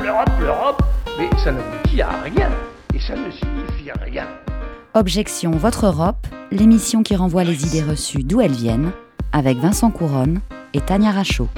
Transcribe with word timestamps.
l'Europe, 0.00 0.02
l'Europe, 0.02 0.30
l'Europe, 0.40 0.82
mais 1.18 1.28
ça 1.38 1.52
n'aboutit 1.52 2.02
à 2.02 2.10
rien 2.22 2.50
et 2.94 3.00
ça 3.00 3.14
ne 3.14 3.30
signifie 3.30 3.90
rien. 4.04 4.26
Objection 4.94 5.50
Votre 5.52 5.86
Europe, 5.86 6.26
l'émission 6.50 7.02
qui 7.02 7.16
renvoie 7.16 7.44
les 7.44 7.66
idées 7.66 7.82
reçues 7.82 8.22
d'où 8.22 8.40
elles 8.40 8.52
viennent, 8.52 8.92
avec 9.32 9.58
Vincent 9.58 9.90
Couronne 9.90 10.40
et 10.72 10.80
Tania 10.80 11.10
Rachaud. 11.10 11.48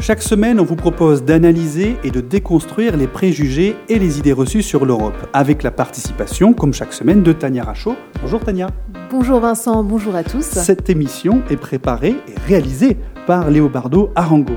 Chaque 0.00 0.22
semaine, 0.22 0.60
on 0.60 0.64
vous 0.64 0.76
propose 0.76 1.24
d'analyser 1.24 1.96
et 2.04 2.10
de 2.10 2.20
déconstruire 2.20 2.96
les 2.96 3.06
préjugés 3.06 3.76
et 3.88 3.98
les 3.98 4.18
idées 4.18 4.34
reçues 4.34 4.62
sur 4.62 4.84
l'Europe, 4.84 5.16
avec 5.32 5.62
la 5.62 5.70
participation, 5.70 6.52
comme 6.52 6.74
chaque 6.74 6.92
semaine, 6.92 7.22
de 7.22 7.32
Tania 7.32 7.64
Rachaud. 7.64 7.96
Bonjour 8.20 8.40
Tania. 8.40 8.68
Bonjour 9.10 9.40
Vincent, 9.40 9.82
bonjour 9.82 10.14
à 10.14 10.24
tous. 10.24 10.44
Cette 10.44 10.90
émission 10.90 11.42
est 11.48 11.56
préparée 11.56 12.16
et 12.28 12.34
réalisée 12.46 12.98
par 13.26 13.50
Léobardo 13.50 14.10
Arango. 14.14 14.54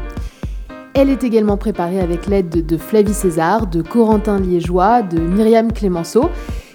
Elle 0.97 1.09
est 1.09 1.23
également 1.23 1.57
préparée 1.57 2.01
avec 2.01 2.25
l'aide 2.25 2.65
de 2.65 2.77
Flavie 2.77 3.13
César, 3.13 3.67
de 3.67 3.81
Corentin 3.81 4.39
Liégeois, 4.39 5.03
de 5.03 5.19
Myriam 5.19 5.71
Clémenceau. 5.71 6.29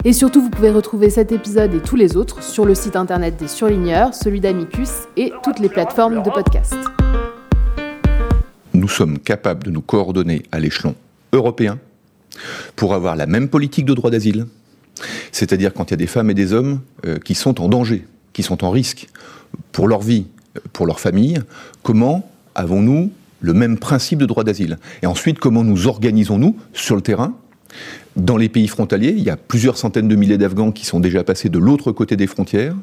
Et 0.05 0.13
surtout, 0.13 0.41
vous 0.41 0.51
pouvez 0.51 0.71
retrouver 0.71 1.11
cet 1.11 1.33
épisode 1.33 1.75
et 1.75 1.81
tous 1.81 1.97
les 1.97 2.17
autres 2.17 2.43
sur 2.43 2.65
le 2.65 2.75
site 2.75 2.97
internet 2.97 3.37
des 3.37 3.49
Surligneurs, 3.49 4.15
celui 4.15 4.41
d'Amicus 4.41 4.91
et 5.17 5.33
toutes 5.43 5.59
les 5.59 5.69
plateformes 5.69 6.23
de 6.23 6.31
podcast 6.31 6.77
nous 8.83 8.89
sommes 8.89 9.21
capables 9.21 9.63
de 9.63 9.71
nous 9.71 9.81
coordonner 9.81 10.43
à 10.51 10.59
l'échelon 10.59 10.97
européen 11.33 11.79
pour 12.75 12.95
avoir 12.95 13.15
la 13.15 13.27
même 13.27 13.49
politique 13.49 13.85
de 13.85 13.95
droit 13.95 14.11
d'asile, 14.11 14.47
c'est-à-dire 15.31 15.73
quand 15.73 15.91
il 15.91 15.91
y 15.93 15.95
a 15.95 15.99
des 15.99 16.09
femmes 16.09 16.31
et 16.31 16.35
des 16.35 16.53
hommes 16.53 16.81
euh, 17.07 17.19
qui 17.19 17.37
sont 17.37 17.61
en 17.61 17.69
danger, 17.69 18.05
qui 18.33 18.43
sont 18.43 18.65
en 18.65 18.71
risque 18.71 19.09
pour 19.71 19.87
leur 19.87 20.01
vie, 20.01 20.27
pour 20.73 20.87
leur 20.87 20.99
famille, 20.99 21.41
comment 21.85 22.29
avons-nous 22.57 23.13
le 23.43 23.53
même 23.53 23.77
principe 23.77 24.19
de 24.19 24.27
droit 24.27 24.45
d'asile 24.45 24.79
Et 25.03 25.07
ensuite, 25.07 25.39
comment 25.39 25.65
nous 25.65 25.87
organisons-nous 25.87 26.57
sur 26.73 26.97
le 26.97 27.03
terrain? 27.03 27.35
Dans 28.17 28.37
les 28.37 28.49
pays 28.49 28.69
frontaliers, 28.69 29.15
il 29.17 29.23
y 29.23 29.31
a 29.31 29.37
plusieurs 29.37 29.77
centaines 29.77 30.09
de 30.09 30.17
milliers 30.17 30.39
d'Afghans 30.39 30.73
qui 30.73 30.87
sont 30.87 31.01
déjà 31.01 31.25
passés 31.25 31.49
de 31.49 31.59
l'autre 31.59 31.93
côté 31.93 32.17
des 32.17 32.27
frontières 32.27 32.77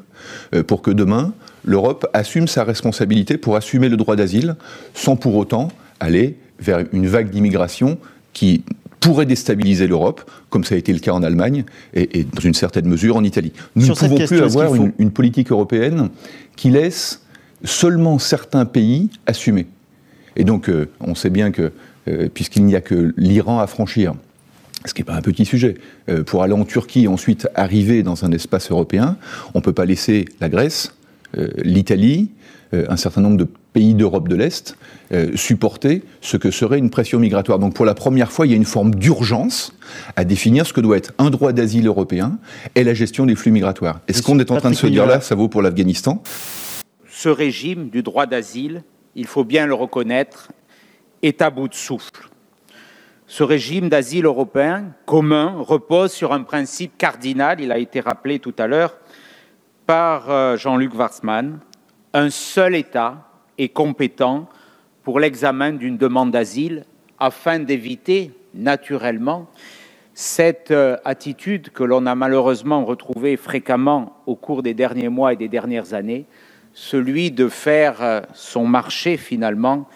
euh, 0.54 0.62
pour 0.62 0.82
que 0.82 0.90
demain, 0.90 1.32
l'Europe 1.64 2.06
assume 2.12 2.48
sa 2.48 2.64
responsabilité 2.64 3.36
pour 3.36 3.56
assumer 3.56 3.88
le 3.88 3.96
droit 3.96 4.16
d'asile 4.16 4.56
sans 4.94 5.16
pour 5.16 5.36
autant 5.36 5.68
aller 6.00 6.36
vers 6.58 6.84
une 6.92 7.06
vague 7.06 7.30
d'immigration 7.30 7.98
qui 8.32 8.64
pourrait 9.00 9.26
déstabiliser 9.26 9.86
l'Europe, 9.86 10.30
comme 10.50 10.64
ça 10.64 10.74
a 10.74 10.78
été 10.78 10.92
le 10.92 10.98
cas 10.98 11.12
en 11.12 11.22
Allemagne 11.22 11.64
et, 11.94 12.24
dans 12.24 12.42
une 12.42 12.54
certaine 12.54 12.86
mesure 12.86 13.16
en 13.16 13.24
Italie. 13.24 13.52
Nous 13.76 13.86
ne 13.86 13.94
pouvons 13.94 14.26
plus 14.26 14.42
avoir 14.42 14.74
une, 14.74 15.10
politique 15.10 15.50
européenne 15.50 16.10
qui 16.56 16.70
laisse 16.70 17.22
seulement 17.64 18.18
certains 18.18 18.66
pays 18.66 19.08
assumer. 19.26 19.66
Et 20.40 20.44
donc, 20.44 20.70
euh, 20.70 20.88
on 21.00 21.14
sait 21.14 21.28
bien 21.28 21.50
que, 21.50 21.70
euh, 22.08 22.30
puisqu'il 22.32 22.64
n'y 22.64 22.74
a 22.74 22.80
que 22.80 23.12
l'Iran 23.18 23.60
à 23.60 23.66
franchir, 23.66 24.14
ce 24.86 24.94
qui 24.94 25.02
n'est 25.02 25.04
pas 25.04 25.14
un 25.14 25.20
petit 25.20 25.44
sujet, 25.44 25.74
euh, 26.08 26.24
pour 26.24 26.42
aller 26.42 26.54
en 26.54 26.64
Turquie 26.64 27.04
et 27.04 27.08
ensuite 27.08 27.46
arriver 27.54 28.02
dans 28.02 28.24
un 28.24 28.32
espace 28.32 28.70
européen, 28.70 29.18
on 29.52 29.58
ne 29.58 29.62
peut 29.62 29.74
pas 29.74 29.84
laisser 29.84 30.24
la 30.40 30.48
Grèce, 30.48 30.94
l'Italie, 31.62 32.30
un 32.72 32.96
certain 32.96 33.20
nombre 33.20 33.36
de 33.36 33.46
pays 33.72 33.94
d'Europe 33.94 34.26
de 34.28 34.34
l'Est 34.34 34.76
euh, 35.12 35.36
supporter 35.36 36.02
ce 36.20 36.36
que 36.36 36.50
serait 36.50 36.78
une 36.78 36.90
pression 36.90 37.20
migratoire. 37.20 37.60
Donc 37.60 37.74
pour 37.74 37.84
la 37.84 37.94
première 37.94 38.32
fois, 38.32 38.46
il 38.46 38.50
y 38.50 38.52
a 38.52 38.56
une 38.56 38.64
forme 38.64 38.96
d'urgence 38.96 39.72
à 40.16 40.24
définir 40.24 40.66
ce 40.66 40.72
que 40.72 40.80
doit 40.80 40.96
être 40.96 41.12
un 41.18 41.30
droit 41.30 41.52
d'asile 41.52 41.86
européen 41.86 42.38
et 42.74 42.82
la 42.82 42.94
gestion 42.94 43.26
des 43.26 43.36
flux 43.36 43.52
migratoires. 43.52 44.00
Et 44.08 44.12
ce 44.12 44.22
qu'on 44.22 44.40
est 44.40 44.50
en 44.50 44.56
train 44.56 44.70
de 44.70 44.74
se 44.74 44.88
dire 44.88 45.06
là, 45.06 45.20
ça 45.20 45.36
vaut 45.36 45.48
pour 45.48 45.62
l'Afghanistan? 45.62 46.20
Ce 47.08 47.28
régime 47.28 47.90
du 47.90 48.02
droit 48.02 48.26
d'asile, 48.26 48.82
il 49.20 49.26
faut 49.26 49.44
bien 49.44 49.66
le 49.66 49.74
reconnaître, 49.74 50.50
est 51.20 51.42
à 51.42 51.50
bout 51.50 51.68
de 51.68 51.74
souffle. 51.74 52.30
Ce 53.26 53.42
régime 53.42 53.90
d'asile 53.90 54.24
européen 54.24 54.94
commun 55.04 55.56
repose 55.58 56.10
sur 56.10 56.32
un 56.32 56.42
principe 56.42 56.96
cardinal, 56.96 57.60
il 57.60 57.70
a 57.70 57.76
été 57.76 58.00
rappelé 58.00 58.38
tout 58.38 58.54
à 58.58 58.66
l'heure 58.66 58.96
par 59.84 60.30
euh, 60.30 60.56
Jean-Luc 60.56 60.94
Warsmann, 60.94 61.60
un 62.14 62.30
seul 62.30 62.74
État 62.74 63.28
est 63.58 63.68
compétent 63.68 64.48
pour 65.02 65.20
l'examen 65.20 65.72
d'une 65.72 65.98
demande 65.98 66.30
d'asile 66.30 66.86
afin 67.18 67.58
d'éviter 67.58 68.32
naturellement 68.54 69.50
cette 70.14 70.70
euh, 70.70 70.96
attitude 71.04 71.72
que 71.72 71.84
l'on 71.84 72.06
a 72.06 72.14
malheureusement 72.14 72.86
retrouvée 72.86 73.36
fréquemment 73.36 74.16
au 74.24 74.34
cours 74.34 74.62
des 74.62 74.72
derniers 74.72 75.10
mois 75.10 75.34
et 75.34 75.36
des 75.36 75.48
dernières 75.48 75.92
années, 75.92 76.24
celui 76.72 77.30
de 77.30 77.48
faire 77.48 78.02
euh, 78.02 78.20
son 78.34 78.66
marché 78.66 79.16
finalement 79.16 79.88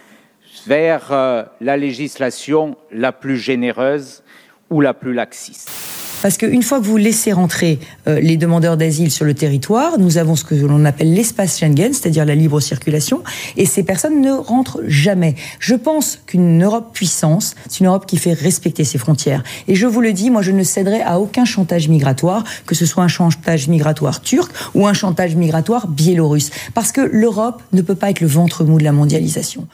vers 0.67 1.13
euh, 1.13 1.45
la 1.61 1.77
législation 1.77 2.77
la 2.91 3.13
plus 3.13 3.37
généreuse 3.37 4.23
ou 4.71 4.81
la 4.81 4.95
plus 4.95 5.13
laxiste. 5.13 5.94
Parce 6.25 6.39
qu'une 6.39 6.63
fois 6.63 6.81
que 6.81 6.87
vous 6.87 6.97
laissez 6.97 7.33
rentrer 7.33 7.79
euh, 8.09 8.19
les 8.19 8.39
demandeurs 8.39 8.79
d'asile 8.79 9.11
sur 9.11 9.27
le 9.27 9.35
territoire, 9.35 9.99
nous 9.99 10.17
avons 10.17 10.37
ce 10.37 10.45
que 10.45 10.55
l'on 10.55 10.87
appelle 10.87 11.13
l'espace 11.13 11.59
Schengen, 11.59 11.93
c'est-à-dire 11.93 12.25
la 12.25 12.35
libre 12.35 12.61
circulation, 12.61 13.23
et 13.59 13.67
ces 13.67 13.83
personnes 13.83 14.23
ne 14.23 14.33
rentrent 14.33 14.81
jamais. 14.87 15.35
Je 15.59 15.75
pense 15.75 16.19
qu'une 16.25 16.65
Europe 16.65 16.95
puissance, 16.95 17.55
c'est 17.69 17.81
une 17.81 17.89
Europe 17.89 18.07
qui 18.07 18.17
fait 18.17 18.33
respecter 18.33 18.85
ses 18.85 18.97
frontières. 18.97 19.45
Et 19.69 19.75
je 19.75 19.87
vous 19.87 20.01
le 20.01 20.15
dis, 20.15 20.31
moi 20.31 20.41
je 20.41 20.51
ne 20.51 20.63
céderai 20.63 21.03
à 21.03 21.21
aucun 21.21 21.45
chantage 21.45 21.91
migratoire, 21.91 22.43
que 22.65 22.75
ce 22.75 22.87
soit 22.87 23.05
un 23.05 23.09
chantage 23.09 23.69
migratoire 23.69 24.23
turc 24.23 24.51
ou 24.75 24.87
un 24.87 24.95
chantage 24.95 25.37
migratoire 25.37 25.89
biélorusse. 25.89 26.53
Parce 26.73 26.91
que 26.91 27.03
l'Europe 27.03 27.63
ne 27.75 27.83
peut 27.83 27.97
pas 27.97 28.09
être 28.09 28.23
le 28.23 28.29
ventre 28.29 28.65
mou 28.65 28.79
de 28.79 28.85
la 28.85 28.93
mondialisation. 28.93 29.69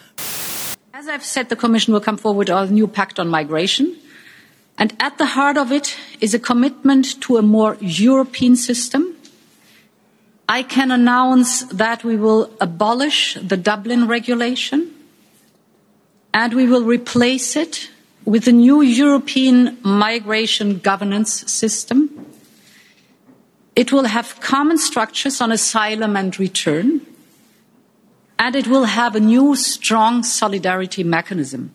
As 0.93 1.23
said, 1.23 1.47
the 1.47 1.55
Commission 1.55 1.93
will 1.93 2.03
come 2.03 2.19
forward 2.19 2.49
with 2.49 2.57
a 2.57 2.67
new 2.67 2.89
pact 2.89 3.21
on 3.21 3.27
migration. 3.27 3.87
And 4.81 4.97
at 4.99 5.19
the 5.19 5.27
heart 5.27 5.59
of 5.59 5.71
it 5.71 5.95
is 6.21 6.33
a 6.33 6.39
commitment 6.39 7.21
to 7.21 7.37
a 7.37 7.43
more 7.43 7.77
European 7.81 8.57
system. 8.57 9.15
I 10.49 10.63
can 10.63 10.91
announce 10.91 11.65
that 11.65 12.03
we 12.03 12.17
will 12.17 12.51
abolish 12.61 13.35
the 13.35 13.59
Dublin 13.59 14.09
regulation 14.09 14.91
and 16.33 16.55
we 16.55 16.67
will 16.67 16.85
replace 16.85 17.57
it 17.57 17.91
with 18.25 18.49
a 18.49 18.53
new 18.53 18.81
European 18.81 19.77
migration 19.83 20.79
governance 20.79 21.51
system. 21.53 22.27
It 23.77 23.93
will 23.93 24.05
have 24.05 24.41
common 24.41 24.79
structures 24.79 25.41
on 25.41 25.53
asylum 25.53 26.17
and 26.17 26.39
return, 26.39 27.01
and 28.39 28.55
it 28.57 28.67
will 28.67 28.85
have 28.85 29.17
a 29.17 29.21
new 29.21 29.57
strong 29.57 30.23
solidarity 30.23 31.03
mechanism. 31.03 31.73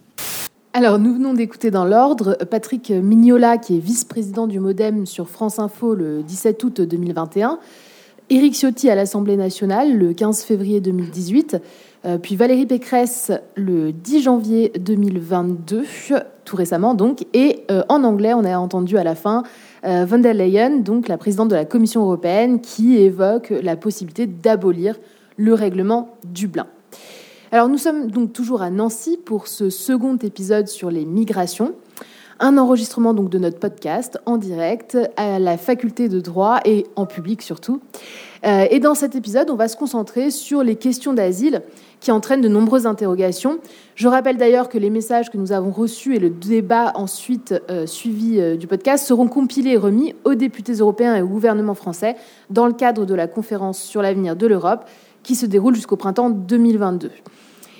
Alors, 0.77 0.99
nous 0.99 1.13
venons 1.13 1.33
d'écouter 1.33 1.71
dans 1.71 1.85
l'ordre 1.85 2.37
Patrick 2.51 2.89
Mignola, 2.89 3.57
qui 3.57 3.77
est 3.77 3.79
vice-président 3.79 4.45
du 4.45 4.59
Modem 4.59 5.05
sur 5.05 5.29
France 5.29 5.57
Info 5.57 5.95
le 5.95 6.21
17 6.21 6.61
août 6.65 6.81
2021, 6.81 7.59
Éric 8.29 8.55
Ciotti 8.55 8.89
à 8.89 8.95
l'Assemblée 8.95 9.37
nationale 9.37 9.97
le 9.97 10.13
15 10.13 10.43
février 10.43 10.81
2018, 10.81 11.61
euh, 12.03 12.17
puis 12.17 12.35
Valérie 12.35 12.65
Pécresse 12.65 13.31
le 13.55 13.93
10 13.93 14.23
janvier 14.23 14.73
2022, 14.77 15.85
tout 16.43 16.55
récemment 16.57 16.93
donc, 16.93 17.25
et 17.33 17.63
euh, 17.71 17.83
en 17.87 18.03
anglais, 18.03 18.33
on 18.33 18.43
a 18.43 18.57
entendu 18.57 18.97
à 18.97 19.05
la 19.05 19.15
fin 19.15 19.43
euh, 19.85 20.03
von 20.05 20.17
der 20.17 20.33
Leyen, 20.33 20.81
donc 20.81 21.07
la 21.07 21.17
présidente 21.17 21.47
de 21.47 21.55
la 21.55 21.63
Commission 21.63 22.01
européenne, 22.01 22.59
qui 22.59 22.97
évoque 22.97 23.53
la 23.61 23.77
possibilité 23.77 24.27
d'abolir 24.27 24.97
le 25.37 25.53
règlement 25.53 26.17
Dublin. 26.25 26.67
Alors 27.55 27.69
nous 27.69 27.77
sommes 27.77 28.11
donc 28.11 28.33
toujours 28.33 28.61
à 28.61 28.69
Nancy 28.69 29.15
pour 29.15 29.47
ce 29.47 29.69
second 29.69 30.17
épisode 30.17 30.67
sur 30.67 30.91
les 30.91 31.05
migrations. 31.05 31.73
Un 32.41 32.57
enregistrement 32.57 33.13
donc 33.13 33.29
de 33.29 33.39
notre 33.39 33.59
podcast 33.59 34.19
en 34.25 34.35
direct 34.35 34.97
à 35.15 35.39
la 35.39 35.57
faculté 35.57 36.09
de 36.09 36.19
droit 36.19 36.59
et 36.65 36.85
en 36.97 37.05
public 37.05 37.41
surtout. 37.41 37.79
Euh, 38.45 38.65
et 38.69 38.81
dans 38.81 38.93
cet 38.93 39.15
épisode, 39.15 39.49
on 39.49 39.55
va 39.55 39.69
se 39.69 39.77
concentrer 39.77 40.31
sur 40.31 40.63
les 40.63 40.75
questions 40.75 41.13
d'asile 41.13 41.61
qui 42.01 42.11
entraînent 42.11 42.41
de 42.41 42.49
nombreuses 42.49 42.87
interrogations. 42.87 43.59
Je 43.95 44.09
rappelle 44.09 44.35
d'ailleurs 44.35 44.67
que 44.67 44.77
les 44.77 44.89
messages 44.89 45.29
que 45.29 45.37
nous 45.37 45.53
avons 45.53 45.71
reçus 45.71 46.13
et 46.13 46.19
le 46.19 46.31
débat 46.31 46.91
ensuite 46.95 47.55
euh, 47.71 47.85
suivi 47.85 48.37
euh, 48.37 48.57
du 48.57 48.67
podcast 48.67 49.07
seront 49.07 49.29
compilés 49.29 49.71
et 49.71 49.77
remis 49.77 50.13
aux 50.25 50.35
députés 50.35 50.73
européens 50.73 51.15
et 51.15 51.21
au 51.21 51.27
gouvernement 51.27 51.73
français 51.73 52.17
dans 52.49 52.67
le 52.67 52.73
cadre 52.73 53.05
de 53.05 53.15
la 53.15 53.27
conférence 53.27 53.81
sur 53.81 54.01
l'avenir 54.01 54.35
de 54.35 54.45
l'Europe 54.45 54.89
qui 55.23 55.35
se 55.35 55.45
déroule 55.45 55.73
jusqu'au 55.73 55.95
printemps 55.95 56.29
2022. 56.29 57.11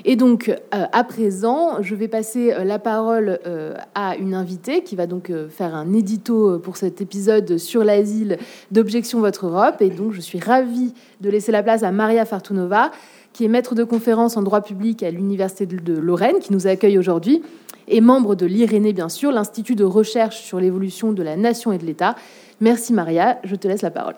Et 0.07 0.16
donc, 0.16 0.50
euh, 0.50 0.86
à 0.92 1.04
présent, 1.04 1.81
je 1.81 1.96
vais 1.96 2.07
passer 2.07 2.54
euh, 2.54 2.63
la 2.63 2.78
parole 2.78 3.40
euh, 3.48 3.74
à 3.96 4.16
une 4.18 4.36
invitée 4.36 4.84
qui 4.84 4.96
va 4.96 5.07
donc 5.07 5.31
faire 5.50 5.74
un 5.74 5.94
édito 5.94 6.60
pour 6.60 6.78
cet 6.78 7.02
épisode 7.02 7.57
sur 7.57 7.84
l'asile 7.84 8.38
d'Objection 8.72 9.19
Votre 9.19 9.48
Europe. 9.48 9.81
Et 9.81 9.90
donc, 9.90 10.13
je 10.13 10.22
suis 10.22 10.40
ravie 10.40 10.94
de 11.22 11.30
laisser 11.31 11.52
la 11.52 11.63
place 11.63 11.81
à 11.81 11.92
Maria 11.92 12.24
Fartunova, 12.25 12.92
qui 13.34 13.46
est 13.46 13.48
maître 13.48 13.74
de 13.74 13.84
conférence 13.84 14.38
en 14.38 14.44
droit 14.44 14.62
public 14.62 15.02
à 15.02 15.10
l'Université 15.10 15.66
de 15.66 15.94
Lorraine, 15.94 16.38
qui 16.40 16.54
nous 16.54 16.68
accueille 16.68 17.00
aujourd'hui, 17.00 17.42
et 17.88 18.00
membre 18.00 18.36
de 18.36 18.46
l'IRENE, 18.46 18.92
bien 18.92 19.10
sûr, 19.10 19.31
l'Institut 19.31 19.75
de 19.75 19.84
recherche 19.84 20.38
sur 20.38 20.60
l'évolution 20.60 21.13
de 21.13 21.24
la 21.24 21.36
nation 21.36 21.72
et 21.72 21.80
de 21.80 21.86
l'État. 21.86 22.16
Merci 22.62 22.94
Maria, 22.94 23.40
je 23.44 23.56
te 23.56 23.68
laisse 23.68 23.81
la 23.81 23.92
parole. 23.92 24.16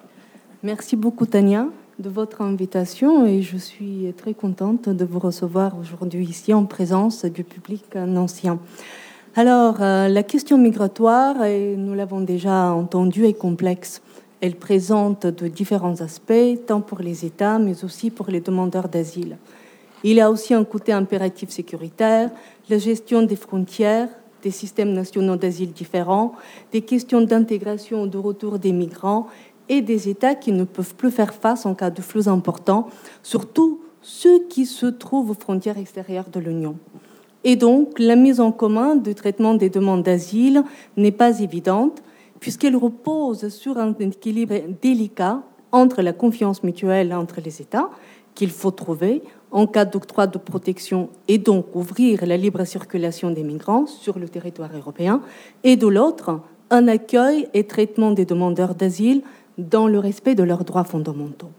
Merci 0.64 0.98
beaucoup 0.98 1.26
Tania. 1.26 1.68
De 2.00 2.10
votre 2.10 2.42
invitation 2.42 3.26
et 3.26 3.42
je 3.42 3.58
suis 3.58 4.14
très 4.16 4.34
contente 4.34 4.88
de 4.88 5.06
vous 5.06 5.20
recevoir 5.20 5.78
aujourd'hui 5.80 6.26
ici 6.26 6.54
en 6.54 6.66
présence 6.66 7.26
du 7.26 7.44
public 7.44 7.84
ancien. 7.96 8.60
Alors, 9.36 9.82
euh, 9.82 10.08
la 10.08 10.24
question 10.24 10.58
migratoire, 10.58 11.44
et 11.44 11.76
nous 11.76 11.94
l'avons 11.94 12.22
déjà 12.22 12.72
entendu, 12.72 13.26
est 13.26 13.34
complexe. 13.34 14.02
Elle 14.42 14.56
présente 14.56 15.26
de 15.26 15.48
différents 15.48 16.02
aspects, 16.02 16.66
tant 16.68 16.82
pour 16.82 17.00
les 17.00 17.26
États, 17.26 17.58
mais 17.58 17.84
aussi 17.84 18.12
pour 18.12 18.28
les 18.30 18.42
demandeurs 18.42 18.90
d'asile. 18.90 19.38
Il 20.04 20.20
a 20.20 20.30
aussi 20.30 20.54
un 20.54 20.64
côté 20.64 20.92
impératif 20.92 21.50
sécuritaire, 21.50 22.30
la 22.70 22.78
gestion 22.78 23.24
des 23.24 23.36
frontières, 23.36 24.10
des 24.44 24.52
systèmes 24.52 24.94
nationaux 24.94 25.36
d'asile 25.36 25.72
différents, 25.72 26.34
des 26.72 26.82
questions 26.82 27.22
d'intégration 27.22 28.04
ou 28.04 28.08
de 28.08 28.18
retour 28.18 28.60
des 28.60 28.72
migrants 28.72 29.28
et 29.70 29.82
des 29.82 30.10
États 30.10 30.36
qui 30.36 30.52
ne 30.52 30.64
peuvent 30.64 30.96
plus 30.96 31.12
faire 31.12 31.34
face 31.34 31.66
en 31.66 31.76
cas 31.76 31.90
de 31.90 32.02
flux 32.02 32.28
importants, 32.28 32.88
surtout 33.24 33.82
ceux 34.02 34.40
qui 34.48 34.66
se 34.66 34.86
trouvent 34.86 35.32
aux 35.32 35.40
frontières 35.40 35.78
extérieures 35.78 36.30
de 36.32 36.40
l'Union. 36.40 36.78
Et 37.44 37.56
donc, 37.56 38.00
la 38.00 38.16
mise 38.16 38.40
en 38.40 38.52
commun 38.52 38.96
du 38.96 39.16
traitement 39.16 39.54
des 39.54 39.70
demandes 39.70 40.04
d'asile 40.04 40.64
n'est 40.96 41.12
pas 41.12 41.40
évidente, 41.40 42.02
puisqu'elle 42.40 42.76
repose 42.76 43.50
sur 43.50 43.78
un 43.78 43.94
équilibre 44.00 44.56
délicat 44.82 45.42
entre 45.72 46.02
la 46.02 46.14
confiance 46.14 46.64
mutuelle 46.64 47.14
entre 47.14 47.42
les 47.44 47.62
États, 47.62 47.90
qu'il 48.36 48.52
faut 48.52 48.72
trouver 48.72 49.24
en 49.52 49.66
cas 49.66 49.86
d'octroi 49.86 50.28
de 50.28 50.38
protection 50.38 51.10
et 51.28 51.38
donc 51.38 51.76
ouvrir 51.76 52.26
la 52.26 52.38
libre 52.38 52.66
circulation 52.66 53.32
des 53.32 53.44
migrants 53.44 53.88
sur 53.88 54.20
le 54.20 54.30
territoire 54.30 54.70
européen, 54.76 55.22
et 55.64 55.76
de 55.76 55.88
l'autre, 55.88 56.40
un 56.70 56.88
accueil 56.88 57.48
et 57.54 57.66
traitement 57.66 58.12
des 58.12 58.26
demandeurs 58.26 58.76
d'asile 58.76 59.22
dans 59.58 59.88
le 59.88 60.00
respect 60.00 60.36
de 60.36 60.44
leurs 60.44 60.64
droits 60.64 60.84
fondamentaux. 60.84 61.52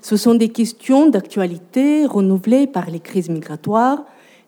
Ce 0.00 0.16
sont 0.16 0.34
des 0.34 0.48
questions 0.48 1.08
d'actualité 1.08 2.06
renouvelées 2.06 2.66
par 2.66 2.90
les 2.90 3.00
crises 3.00 3.28
migratoires 3.28 4.04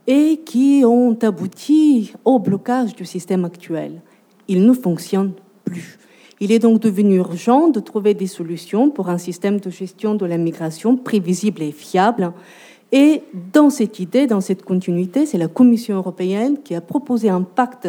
et 0.06 0.40
qui 0.44 0.82
ont 0.84 1.16
abouti 1.22 2.12
au 2.24 2.38
blocage 2.38 2.94
du 2.94 3.04
système 3.04 3.44
actuel. 3.44 4.00
Il 4.48 4.64
ne 4.64 4.72
fonctionne 4.72 5.32
plus. 5.64 5.98
Il 6.40 6.52
est 6.52 6.58
donc 6.58 6.80
devenu 6.80 7.16
urgent 7.16 7.68
de 7.68 7.80
trouver 7.80 8.14
des 8.14 8.26
solutions 8.26 8.90
pour 8.90 9.10
un 9.10 9.18
système 9.18 9.60
de 9.60 9.68
gestion 9.68 10.14
de 10.14 10.24
la 10.24 10.38
migration 10.38 10.96
prévisible 10.96 11.62
et 11.62 11.72
fiable. 11.72 12.32
Et 12.92 13.22
dans 13.52 13.70
cette 13.70 14.00
idée, 14.00 14.26
dans 14.26 14.40
cette 14.40 14.64
continuité, 14.64 15.26
c'est 15.26 15.38
la 15.38 15.48
Commission 15.48 15.96
européenne 15.96 16.58
qui 16.64 16.74
a 16.74 16.80
proposé 16.80 17.28
un 17.28 17.42
pacte, 17.42 17.88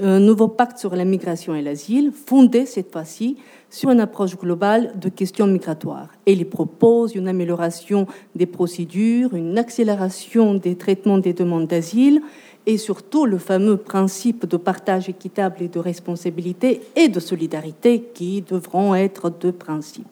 un 0.00 0.20
nouveau 0.20 0.48
pacte 0.48 0.78
sur 0.78 0.94
la 0.94 1.04
migration 1.04 1.54
et 1.54 1.62
l'asile, 1.62 2.12
fondé 2.12 2.66
cette 2.66 2.92
fois-ci 2.92 3.36
sur 3.70 3.90
une 3.90 4.00
approche 4.00 4.36
globale 4.36 4.92
de 4.98 5.08
questions 5.08 5.46
migratoires. 5.46 6.08
Et 6.26 6.32
il 6.32 6.48
propose 6.48 7.14
une 7.14 7.28
amélioration 7.28 8.06
des 8.34 8.46
procédures, 8.46 9.34
une 9.34 9.58
accélération 9.58 10.54
des 10.54 10.76
traitements 10.76 11.18
des 11.18 11.32
demandes 11.32 11.66
d'asile 11.66 12.22
et 12.66 12.76
surtout 12.76 13.24
le 13.24 13.38
fameux 13.38 13.76
principe 13.76 14.46
de 14.46 14.56
partage 14.56 15.08
équitable 15.08 15.62
et 15.62 15.68
de 15.68 15.78
responsabilité 15.78 16.80
et 16.96 17.08
de 17.08 17.20
solidarité 17.20 18.04
qui 18.14 18.42
devront 18.42 18.94
être 18.94 19.30
deux 19.30 19.52
principes. 19.52 20.06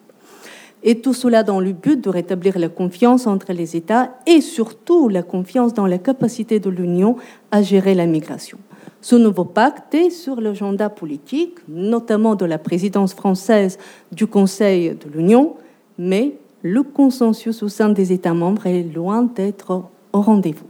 Et 0.83 1.01
tout 1.01 1.13
cela 1.13 1.43
dans 1.43 1.59
le 1.59 1.73
but 1.73 1.99
de 1.99 2.09
rétablir 2.09 2.57
la 2.59 2.69
confiance 2.69 3.27
entre 3.27 3.51
les 3.51 3.75
États 3.75 4.15
et 4.25 4.41
surtout 4.41 5.09
la 5.09 5.23
confiance 5.23 5.73
dans 5.73 5.87
la 5.87 5.97
capacité 5.97 6.59
de 6.59 6.69
l'Union 6.69 7.17
à 7.51 7.61
gérer 7.61 7.95
la 7.95 8.05
migration. 8.05 8.57
Ce 9.01 9.15
nouveau 9.15 9.45
pacte 9.45 9.93
est 9.93 10.09
sur 10.09 10.41
l'agenda 10.41 10.89
politique, 10.89 11.57
notamment 11.67 12.35
de 12.35 12.45
la 12.45 12.57
présidence 12.57 13.13
française 13.13 13.77
du 14.11 14.27
Conseil 14.27 14.89
de 14.89 15.09
l'Union, 15.11 15.55
mais 15.97 16.35
le 16.63 16.83
consensus 16.83 17.63
au 17.63 17.69
sein 17.69 17.89
des 17.89 18.11
États 18.11 18.33
membres 18.33 18.65
est 18.65 18.83
loin 18.83 19.23
d'être 19.23 19.83
au 20.13 20.21
rendez-vous. 20.21 20.65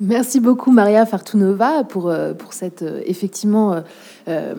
Merci 0.00 0.38
beaucoup 0.38 0.70
Maria 0.70 1.04
Fartunova 1.06 1.82
pour, 1.82 2.08
euh, 2.08 2.32
pour 2.32 2.52
cette 2.52 2.82
euh, 2.82 3.00
effectivement 3.04 3.82
euh, 4.28 4.54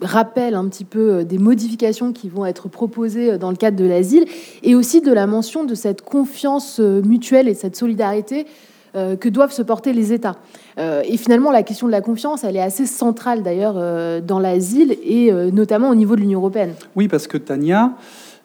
rappel 0.00 0.54
un 0.54 0.68
petit 0.68 0.84
peu 0.84 1.24
des 1.24 1.38
modifications 1.38 2.12
qui 2.12 2.28
vont 2.28 2.46
être 2.46 2.68
proposées 2.68 3.36
dans 3.36 3.50
le 3.50 3.56
cadre 3.56 3.76
de 3.76 3.84
l'asile 3.84 4.26
et 4.62 4.76
aussi 4.76 5.00
de 5.00 5.12
la 5.12 5.26
mention 5.26 5.64
de 5.64 5.74
cette 5.74 6.02
confiance 6.02 6.78
mutuelle 6.78 7.48
et 7.48 7.54
cette 7.54 7.74
solidarité 7.74 8.46
que 8.94 9.28
doivent 9.28 9.52
se 9.52 9.62
porter 9.62 9.92
les 9.92 10.12
États. 10.12 10.36
Euh, 10.78 11.02
et 11.04 11.16
finalement, 11.16 11.50
la 11.50 11.62
question 11.62 11.86
de 11.86 11.92
la 11.92 12.00
confiance, 12.00 12.44
elle 12.44 12.56
est 12.56 12.62
assez 12.62 12.86
centrale 12.86 13.42
d'ailleurs 13.42 13.74
euh, 13.76 14.20
dans 14.20 14.38
l'asile 14.38 14.96
et 15.04 15.32
notamment 15.52 15.90
au 15.90 15.94
niveau 15.94 16.16
de 16.16 16.20
l'Union 16.20 16.40
européenne. 16.40 16.74
Oui, 16.96 17.08
parce 17.08 17.26
que 17.26 17.38
Tania, 17.38 17.92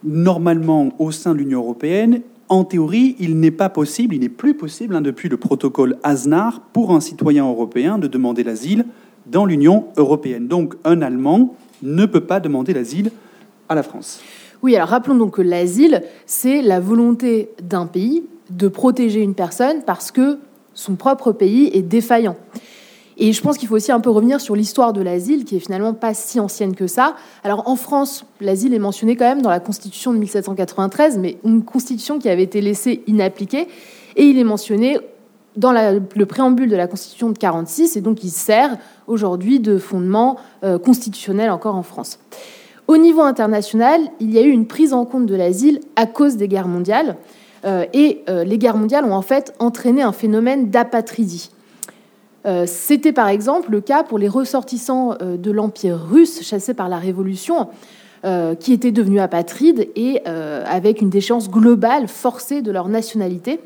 normalement 0.04 0.92
au 1.00 1.12
sein 1.12 1.34
de 1.34 1.40
l'Union 1.40 1.60
européenne, 1.60 2.22
en 2.50 2.64
théorie, 2.64 3.16
il 3.20 3.40
n'est 3.40 3.52
pas 3.52 3.70
possible, 3.70 4.16
il 4.16 4.22
n'est 4.22 4.30
plus 4.30 4.54
possible, 4.54 4.96
hein, 4.96 5.02
depuis 5.02 5.30
le 5.30 5.38
protocole 5.38 5.98
Aznar, 6.04 6.62
pour 6.74 6.92
un 6.92 7.00
citoyen 7.00 7.48
européen 7.48 7.98
de 7.98 8.08
demander 8.08 8.44
l'asile 8.44 8.86
dans 9.26 9.46
l'Union 9.46 9.86
européenne. 9.98 10.48
Donc 10.48 10.76
un 10.84 11.02
Allemand 11.02 11.56
ne 11.82 12.06
peut 12.06 12.22
pas 12.22 12.40
demander 12.40 12.74
l'asile 12.74 13.12
à 13.70 13.76
la 13.76 13.84
France. 13.84 14.22
Oui, 14.62 14.76
alors 14.76 14.90
rappelons 14.90 15.16
donc 15.16 15.36
que 15.36 15.42
l'asile, 15.42 16.04
c'est 16.26 16.62
la 16.62 16.80
volonté 16.80 17.50
d'un 17.62 17.86
pays 17.86 18.24
de 18.50 18.68
protéger 18.68 19.22
une 19.22 19.36
personne 19.36 19.84
parce 19.86 20.12
que 20.12 20.40
son 20.74 20.96
propre 20.96 21.32
pays 21.32 21.70
est 21.74 21.82
défaillant. 21.82 22.36
Et 23.18 23.32
je 23.32 23.42
pense 23.42 23.58
qu'il 23.58 23.68
faut 23.68 23.76
aussi 23.76 23.92
un 23.92 24.00
peu 24.00 24.10
revenir 24.10 24.42
sur 24.42 24.56
l'histoire 24.56 24.92
de 24.92 25.02
l'asile, 25.02 25.46
qui 25.46 25.56
est 25.56 25.60
finalement 25.60 25.94
pas 25.94 26.14
si 26.14 26.40
ancienne 26.40 26.76
que 26.76 26.88
ça. 26.88 27.16
Alors 27.44 27.68
en 27.70 27.76
France, 27.76 28.26
l'asile 28.42 28.74
est 28.74 28.80
mentionné 28.80 29.16
quand 29.16 29.26
même 29.26 29.42
dans 29.42 29.52
la 29.52 29.60
Constitution 29.60 30.14
de 30.14 30.18
1793, 30.18 31.20
mais 31.20 31.38
une 31.46 31.64
Constitution 31.64 32.18
qui 32.18 32.30
avait 32.30 32.44
été 32.44 32.60
laissée 32.60 33.04
inappliquée, 33.08 33.68
et 34.16 34.24
il 34.24 34.40
est 34.40 34.44
mentionné 34.44 34.98
dans 35.56 35.72
le 35.72 36.26
préambule 36.26 36.70
de 36.70 36.76
la 36.76 36.88
Constitution 36.88 37.30
de 37.30 37.38
46, 37.38 37.96
et 37.98 38.02
donc 38.02 38.24
il 38.24 38.32
sert 38.32 38.78
aujourd'hui 39.06 39.60
de 39.60 39.78
fondement 39.78 40.38
euh, 40.64 40.80
constitutionnel 40.80 41.52
encore 41.52 41.76
en 41.76 41.84
France. 41.84 42.20
Au 42.88 42.98
niveau 42.98 43.22
international, 43.22 44.02
il 44.20 44.34
y 44.34 44.40
a 44.40 44.42
eu 44.42 44.50
une 44.50 44.66
prise 44.66 44.94
en 44.94 45.06
compte 45.06 45.28
de 45.28 45.36
l'asile 45.36 45.80
à 45.96 46.08
cause 46.08 46.36
des 46.36 46.48
guerres 46.48 46.68
mondiales. 46.68 47.18
Euh, 47.66 47.86
et 47.94 48.24
euh, 48.30 48.44
les 48.44 48.58
guerres 48.58 48.78
mondiales 48.78 49.06
ont 49.06 49.14
en 49.14 49.22
fait 49.22 49.54
entraîné 49.60 50.02
un 50.02 50.12
phénomène 50.12 50.70
d'apatridie. 50.70 51.50
Euh, 52.46 52.66
c'était 52.68 53.14
par 53.14 53.30
exemple 53.30 53.72
le 53.72 53.80
cas 53.80 54.04
pour 54.04 54.20
les 54.20 54.28
ressortissants 54.28 55.16
de 55.22 55.52
l'Empire 55.52 55.98
russe 55.98 56.44
chassés 56.44 56.74
par 56.74 56.90
la 56.90 56.98
Révolution, 56.98 57.70
qui 58.62 58.72
étaient 58.72 58.94
devenus 58.94 59.20
apatrides 59.20 59.90
et 59.98 60.26
avec 60.26 61.02
une 61.02 61.10
déchéance 61.10 61.52
globale 61.52 62.08
forcée 62.08 62.62
de 62.62 62.72
leur 62.72 62.88
nationalité. 62.88 63.60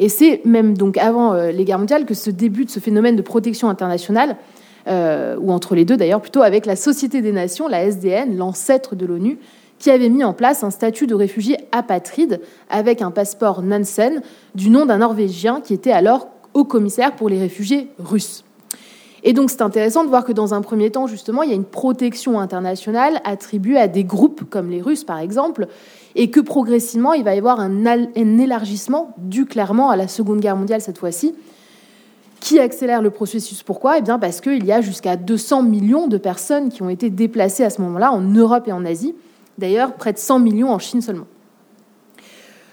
Et 0.00 0.08
c'est 0.08 0.40
même 0.44 0.76
donc 0.76 0.98
avant 0.98 1.32
les 1.32 1.64
guerres 1.64 1.78
mondiales 1.78 2.06
que 2.06 2.14
se 2.14 2.28
débute 2.28 2.70
ce 2.70 2.80
phénomène 2.80 3.14
de 3.14 3.22
protection 3.22 3.68
internationale, 3.68 4.34
ou 4.88 5.52
entre 5.52 5.76
les 5.76 5.84
deux 5.84 5.96
d'ailleurs, 5.96 6.20
plutôt 6.20 6.42
avec 6.42 6.66
la 6.66 6.74
Société 6.74 7.22
des 7.22 7.30
Nations, 7.30 7.68
la 7.68 7.84
SDN, 7.84 8.36
l'ancêtre 8.36 8.96
de 8.96 9.06
l'ONU, 9.06 9.38
qui 9.80 9.90
avait 9.90 10.10
mis 10.10 10.22
en 10.22 10.34
place 10.34 10.62
un 10.62 10.70
statut 10.70 11.08
de 11.08 11.14
réfugié 11.14 11.56
apatride 11.72 12.40
avec 12.68 13.02
un 13.02 13.10
passeport 13.10 13.62
Nansen 13.62 14.22
du 14.54 14.70
nom 14.70 14.86
d'un 14.86 14.98
Norvégien 14.98 15.60
qui 15.60 15.74
était 15.74 15.90
alors 15.90 16.28
haut 16.54 16.64
commissaire 16.64 17.16
pour 17.16 17.28
les 17.28 17.40
réfugiés 17.40 17.88
russes. 17.98 18.44
Et 19.22 19.32
donc 19.32 19.50
c'est 19.50 19.62
intéressant 19.62 20.04
de 20.04 20.08
voir 20.08 20.24
que 20.24 20.32
dans 20.32 20.54
un 20.54 20.60
premier 20.60 20.90
temps, 20.90 21.06
justement, 21.06 21.42
il 21.42 21.50
y 21.50 21.52
a 21.52 21.56
une 21.56 21.64
protection 21.64 22.38
internationale 22.38 23.20
attribuée 23.24 23.78
à 23.78 23.88
des 23.88 24.04
groupes 24.04 24.44
comme 24.48 24.70
les 24.70 24.80
Russes, 24.80 25.04
par 25.04 25.18
exemple, 25.18 25.66
et 26.14 26.30
que 26.30 26.40
progressivement, 26.40 27.12
il 27.12 27.24
va 27.24 27.34
y 27.34 27.38
avoir 27.38 27.60
un, 27.60 27.86
élargissement 28.16 29.14
dû 29.18 29.44
clairement 29.44 29.90
à 29.90 29.96
la 29.96 30.08
Seconde 30.08 30.40
Guerre 30.40 30.56
mondiale 30.56 30.80
cette 30.80 30.98
fois-ci, 30.98 31.34
qui 32.40 32.58
accélère 32.58 33.02
le 33.02 33.10
processus. 33.10 33.62
Pourquoi? 33.62 33.98
Eh 33.98 34.02
bien 34.02 34.18
parce 34.18 34.40
qu'il 34.40 34.64
y 34.64 34.72
a 34.72 34.80
jusqu'à 34.80 35.16
200 35.16 35.64
millions 35.64 36.06
de 36.06 36.16
personnes 36.16 36.70
qui 36.70 36.82
ont 36.82 36.88
été 36.88 37.10
déplacées 37.10 37.64
à 37.64 37.70
ce 37.70 37.82
moment-là 37.82 38.12
en 38.12 38.22
Europe 38.22 38.68
et 38.68 38.72
en 38.72 38.86
Asie, 38.86 39.14
D'ailleurs, 39.60 39.92
près 39.92 40.14
de 40.14 40.18
100 40.18 40.38
millions 40.38 40.70
en 40.70 40.78
Chine 40.78 41.02
seulement. 41.02 41.26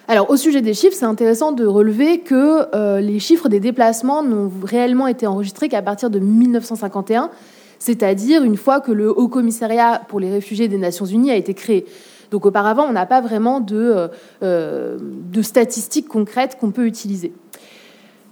Alors, 0.07 0.29
au 0.29 0.37
sujet 0.37 0.61
des 0.61 0.73
chiffres, 0.73 0.95
c'est 0.97 1.05
intéressant 1.05 1.51
de 1.51 1.65
relever 1.65 2.21
que 2.21 2.73
euh, 2.73 3.01
les 3.01 3.19
chiffres 3.19 3.49
des 3.49 3.59
déplacements 3.59 4.23
n'ont 4.23 4.49
réellement 4.63 5.07
été 5.07 5.27
enregistrés 5.27 5.67
qu'à 5.67 5.81
partir 5.81 6.09
de 6.09 6.19
1951, 6.19 7.29
c'est-à-dire 7.77 8.41
une 8.43 8.55
fois 8.55 8.79
que 8.79 8.93
le 8.93 9.09
Haut 9.09 9.27
Commissariat 9.27 10.01
pour 10.07 10.21
les 10.21 10.31
réfugiés 10.31 10.69
des 10.69 10.77
Nations 10.77 11.05
Unies 11.05 11.29
a 11.31 11.35
été 11.35 11.53
créé. 11.53 11.85
Donc, 12.31 12.45
auparavant, 12.45 12.85
on 12.87 12.93
n'a 12.93 13.05
pas 13.05 13.19
vraiment 13.19 13.59
de, 13.59 13.75
euh, 13.75 14.07
euh, 14.43 14.97
de 15.01 15.41
statistiques 15.41 16.07
concrètes 16.07 16.57
qu'on 16.57 16.71
peut 16.71 16.85
utiliser. 16.85 17.33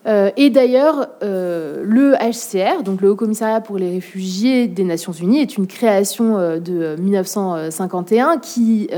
Euh, 0.07 0.29
et 0.38 0.50
d'ailleurs, 0.51 1.07
euh, 1.24 1.83
le 1.83 2.13
HCR, 2.13 2.83
donc 2.83 3.01
le 3.01 3.09
Haut 3.09 3.15
Commissariat 3.15 3.59
pour 3.59 3.77
les 3.77 3.89
réfugiés 3.89 4.67
des 4.67 4.83
Nations 4.83 5.13
Unies, 5.13 5.39
est 5.39 5.57
une 5.57 5.65
création 5.65 6.38
euh, 6.38 6.59
de 6.59 6.95
1951 7.00 8.38
qui 8.38 8.89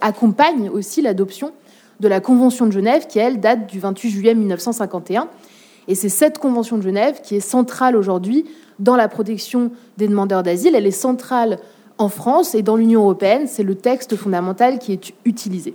accompagne 0.00 0.68
aussi 0.70 1.02
l'adoption 1.02 1.52
de 2.00 2.08
la 2.08 2.20
Convention 2.20 2.66
de 2.66 2.72
Genève, 2.72 3.06
qui 3.08 3.18
elle 3.18 3.40
date 3.40 3.68
du 3.68 3.78
28 3.78 4.10
juillet 4.10 4.34
1951. 4.34 5.28
Et 5.86 5.94
c'est 5.94 6.08
cette 6.08 6.38
Convention 6.38 6.76
de 6.76 6.82
Genève 6.82 7.20
qui 7.22 7.36
est 7.36 7.40
centrale 7.40 7.96
aujourd'hui 7.96 8.44
dans 8.78 8.96
la 8.96 9.08
protection 9.08 9.70
des 9.96 10.06
demandeurs 10.06 10.42
d'asile. 10.42 10.74
Elle 10.74 10.86
est 10.86 10.90
centrale 10.90 11.58
en 11.96 12.08
France 12.08 12.54
et 12.54 12.62
dans 12.62 12.76
l'Union 12.76 13.00
européenne. 13.00 13.46
C'est 13.46 13.62
le 13.62 13.74
texte 13.74 14.16
fondamental 14.16 14.78
qui 14.78 14.92
est 14.92 15.12
utilisé. 15.24 15.74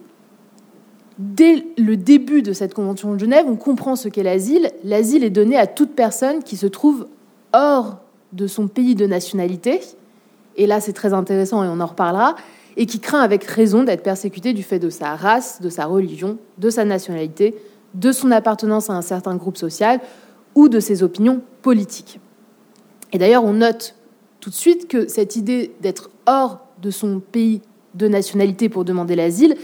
Dès 1.17 1.65
le 1.77 1.97
début 1.97 2.41
de 2.41 2.53
cette 2.53 2.73
Convention 2.73 3.13
de 3.13 3.19
Genève, 3.19 3.45
on 3.47 3.55
comprend 3.55 3.95
ce 3.95 4.07
qu'est 4.09 4.23
l'asile. 4.23 4.71
L'asile 4.83 5.23
est 5.23 5.29
donné 5.29 5.57
à 5.57 5.67
toute 5.67 5.91
personne 5.91 6.43
qui 6.43 6.57
se 6.57 6.67
trouve 6.67 7.07
hors 7.53 7.97
de 8.31 8.47
son 8.47 8.67
pays 8.67 8.95
de 8.95 9.05
nationalité, 9.05 9.79
et 10.57 10.65
là 10.65 10.81
c'est 10.81 10.93
très 10.93 11.13
intéressant 11.13 11.63
et 11.63 11.67
on 11.67 11.79
en 11.79 11.85
reparlera, 11.85 12.35
et 12.77 12.87
qui 12.87 12.99
craint 12.99 13.21
avec 13.21 13.43
raison 13.43 13.83
d'être 13.83 14.01
persécuté 14.01 14.53
du 14.53 14.63
fait 14.63 14.79
de 14.79 14.89
sa 14.89 15.15
race, 15.15 15.61
de 15.61 15.69
sa 15.69 15.85
religion, 15.85 16.37
de 16.57 16.69
sa 16.71 16.85
nationalité, 16.85 17.55
de 17.93 18.11
son 18.11 18.31
appartenance 18.31 18.89
à 18.89 18.93
un 18.93 19.03
certain 19.03 19.35
groupe 19.35 19.57
social 19.57 19.99
ou 20.55 20.69
de 20.69 20.79
ses 20.79 21.03
opinions 21.03 21.41
politiques. 21.61 22.19
Et 23.11 23.19
d'ailleurs, 23.19 23.45
on 23.45 23.53
note 23.53 23.95
tout 24.39 24.49
de 24.49 24.55
suite 24.55 24.87
que 24.87 25.07
cette 25.07 25.35
idée 25.35 25.71
d'être 25.81 26.09
hors 26.25 26.59
de 26.81 26.89
son 26.89 27.19
pays 27.19 27.61
de 27.93 28.07
nationalité 28.07 28.69
pour 28.69 28.85
demander 28.85 29.15
l'asile, 29.15 29.55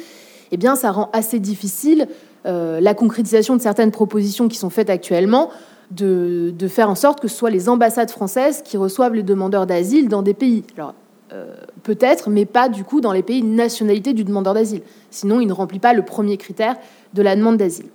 eh 0.51 0.57
bien, 0.57 0.75
ça 0.75 0.91
rend 0.91 1.09
assez 1.13 1.39
difficile 1.39 2.07
euh, 2.45 2.79
la 2.79 2.93
concrétisation 2.93 3.55
de 3.55 3.61
certaines 3.61 3.91
propositions 3.91 4.47
qui 4.47 4.57
sont 4.57 4.69
faites 4.69 4.89
actuellement, 4.89 5.49
de, 5.91 6.53
faire 6.67 6.89
en 6.89 6.95
sorte 6.95 7.19
que 7.19 7.27
ce 7.27 7.35
soit 7.35 7.49
les 7.49 7.67
ambassades 7.67 8.11
françaises 8.11 8.61
qui 8.63 8.77
reçoivent 8.77 9.13
les 9.13 9.23
demandeurs 9.23 9.65
d'asile 9.65 10.07
dans 10.07 10.21
des 10.21 10.33
pays. 10.33 10.63
Alors, 10.77 10.93
euh, 11.33 11.53
peut-être, 11.83 12.29
mais 12.29 12.45
pas 12.45 12.69
du 12.69 12.83
coup 12.83 13.01
dans 13.01 13.11
les 13.11 13.23
pays 13.23 13.41
de 13.41 13.47
nationalité 13.47 14.13
du 14.13 14.23
demandeur 14.23 14.53
d'asile. 14.53 14.81
Sinon, 15.11 15.41
il 15.41 15.47
ne 15.47 15.53
remplit 15.53 15.79
pas 15.79 15.93
le 15.93 16.03
premier 16.03 16.37
critère 16.37 16.75
de 17.13 17.21
la 17.21 17.35
demande 17.35 17.57
d'asile. 17.57 17.87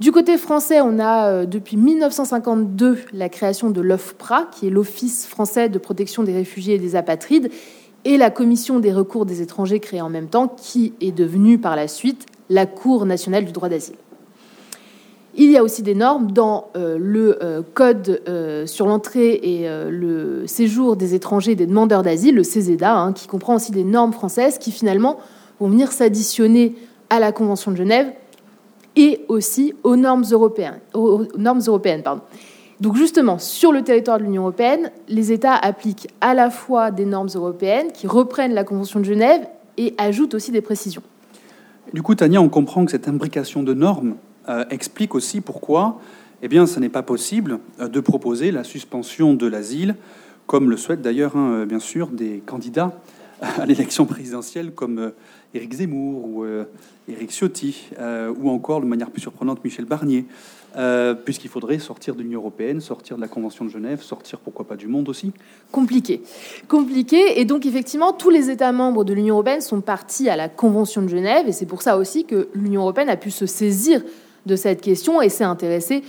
Du 0.00 0.10
côté 0.10 0.38
français, 0.38 0.80
on 0.80 0.98
a 0.98 1.28
euh, 1.28 1.46
depuis 1.46 1.76
1952 1.76 2.98
la 3.12 3.28
création 3.28 3.70
de 3.70 3.80
l'OFPRA, 3.80 4.48
qui 4.50 4.66
est 4.66 4.70
l'Office 4.70 5.26
français 5.26 5.68
de 5.68 5.78
protection 5.78 6.24
des 6.24 6.32
réfugiés 6.32 6.74
et 6.74 6.78
des 6.78 6.96
apatrides, 6.96 7.50
et 8.04 8.16
la 8.16 8.30
Commission 8.30 8.80
des 8.80 8.92
recours 8.92 9.26
des 9.26 9.42
étrangers 9.42 9.80
créée 9.80 10.00
en 10.00 10.10
même 10.10 10.28
temps, 10.28 10.48
qui 10.48 10.92
est 11.00 11.12
devenue 11.12 11.58
par 11.58 11.76
la 11.76 11.88
suite 11.88 12.26
la 12.50 12.66
Cour 12.66 13.06
nationale 13.06 13.44
du 13.44 13.52
droit 13.52 13.68
d'asile. 13.68 13.96
Il 15.36 15.50
y 15.50 15.56
a 15.56 15.64
aussi 15.64 15.82
des 15.82 15.94
normes 15.94 16.30
dans 16.30 16.68
euh, 16.76 16.96
le 16.98 17.42
euh, 17.42 17.62
Code 17.74 18.22
sur 18.66 18.86
l'entrée 18.86 19.40
et 19.42 19.68
le 19.68 20.46
séjour 20.46 20.96
des 20.96 21.14
étrangers 21.14 21.52
et 21.52 21.56
des 21.56 21.66
demandeurs 21.66 22.02
d'asile, 22.02 22.36
le 22.36 22.44
CESEDA, 22.44 22.94
hein, 22.94 23.12
qui 23.12 23.26
comprend 23.26 23.56
aussi 23.56 23.72
des 23.72 23.84
normes 23.84 24.12
françaises 24.12 24.58
qui 24.58 24.70
finalement 24.70 25.18
vont 25.58 25.68
venir 25.68 25.90
s'additionner 25.92 26.74
à 27.10 27.20
la 27.20 27.32
Convention 27.32 27.72
de 27.72 27.76
Genève 27.76 28.12
et 28.96 29.24
aussi 29.28 29.74
aux 29.82 29.96
normes 29.96 30.24
européennes. 30.30 30.78
Normes 31.36 31.62
européennes 31.66 32.02
pardon. 32.02 32.22
Donc 32.80 32.96
justement, 32.96 33.38
sur 33.38 33.72
le 33.72 33.82
territoire 33.82 34.18
de 34.18 34.24
l'Union 34.24 34.42
européenne, 34.42 34.90
les 35.08 35.32
États 35.32 35.54
appliquent 35.54 36.08
à 36.20 36.34
la 36.34 36.50
fois 36.50 36.90
des 36.90 37.04
normes 37.04 37.28
européennes 37.34 37.92
qui 37.92 38.06
reprennent 38.06 38.54
la 38.54 38.64
Convention 38.64 39.00
de 39.00 39.04
Genève 39.04 39.46
et 39.76 39.94
ajoutent 39.98 40.34
aussi 40.34 40.50
des 40.50 40.60
précisions. 40.60 41.02
Du 41.92 42.02
coup, 42.02 42.14
Tania, 42.14 42.40
on 42.40 42.48
comprend 42.48 42.84
que 42.84 42.90
cette 42.90 43.08
imbrication 43.08 43.62
de 43.62 43.74
normes 43.74 44.16
euh, 44.48 44.64
explique 44.70 45.14
aussi 45.14 45.40
pourquoi 45.40 46.00
eh 46.42 46.48
bien, 46.48 46.66
ce 46.66 46.80
n'est 46.80 46.88
pas 46.88 47.02
possible 47.02 47.60
euh, 47.80 47.88
de 47.88 48.00
proposer 48.00 48.50
la 48.50 48.64
suspension 48.64 49.34
de 49.34 49.46
l'asile, 49.46 49.94
comme 50.46 50.68
le 50.68 50.76
souhaitent 50.76 51.02
d'ailleurs, 51.02 51.36
hein, 51.36 51.52
euh, 51.52 51.66
bien 51.66 51.78
sûr, 51.78 52.08
des 52.08 52.42
candidats 52.44 53.00
à 53.40 53.64
l'élection 53.66 54.06
présidentielle 54.06 54.72
comme 54.72 55.12
Éric 55.54 55.74
Zemmour 55.74 56.24
ou 56.24 56.46
Éric 57.08 57.30
Ciotti, 57.30 57.90
ou 58.40 58.48
encore, 58.48 58.80
de 58.80 58.86
manière 58.86 59.10
plus 59.10 59.20
surprenante, 59.20 59.62
Michel 59.64 59.84
Barnier, 59.84 60.24
euh, 60.76 61.14
puisqu'il 61.14 61.48
faudrait 61.48 61.78
sortir 61.78 62.14
de 62.14 62.22
l'Union 62.22 62.40
européenne, 62.40 62.80
sortir 62.80 63.16
de 63.16 63.20
la 63.20 63.28
Convention 63.28 63.64
de 63.64 63.70
Genève, 63.70 64.02
sortir 64.02 64.38
pourquoi 64.38 64.66
pas 64.66 64.76
du 64.76 64.88
monde 64.88 65.08
aussi 65.08 65.32
Compliqué. 65.70 66.22
Compliqué. 66.68 67.40
Et 67.40 67.44
donc, 67.44 67.66
effectivement, 67.66 68.12
tous 68.12 68.30
les 68.30 68.50
États 68.50 68.72
membres 68.72 69.04
de 69.04 69.14
l'Union 69.14 69.34
européenne 69.34 69.60
sont 69.60 69.80
partis 69.80 70.28
à 70.28 70.36
la 70.36 70.48
Convention 70.48 71.02
de 71.02 71.08
Genève, 71.08 71.46
et 71.48 71.52
c'est 71.52 71.66
pour 71.66 71.82
ça 71.82 71.96
aussi 71.96 72.24
que 72.24 72.48
l'Union 72.54 72.82
européenne 72.82 73.08
a 73.08 73.16
pu 73.16 73.30
se 73.30 73.46
saisir 73.46 74.02
de 74.46 74.56
cette 74.56 74.80
question 74.80 75.22
et 75.22 75.28
s'est 75.28 75.44
intéressée 75.44 76.02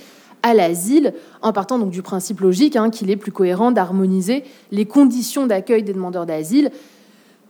à 0.43 0.53
l'asile, 0.53 1.13
en 1.41 1.53
partant 1.53 1.79
donc 1.79 1.89
du 1.89 2.03
principe 2.03 2.39
logique 2.39 2.75
hein, 2.75 2.91
qu'il 2.91 3.10
est 3.10 3.15
plus 3.15 3.31
cohérent 3.31 3.72
d'harmoniser 3.72 4.43
les 4.72 4.86
conditions 4.86 5.48
d'accueil 5.48 5.81
des 5.81 5.93
demandeurs 5.93 6.27
d'asile 6.27 6.72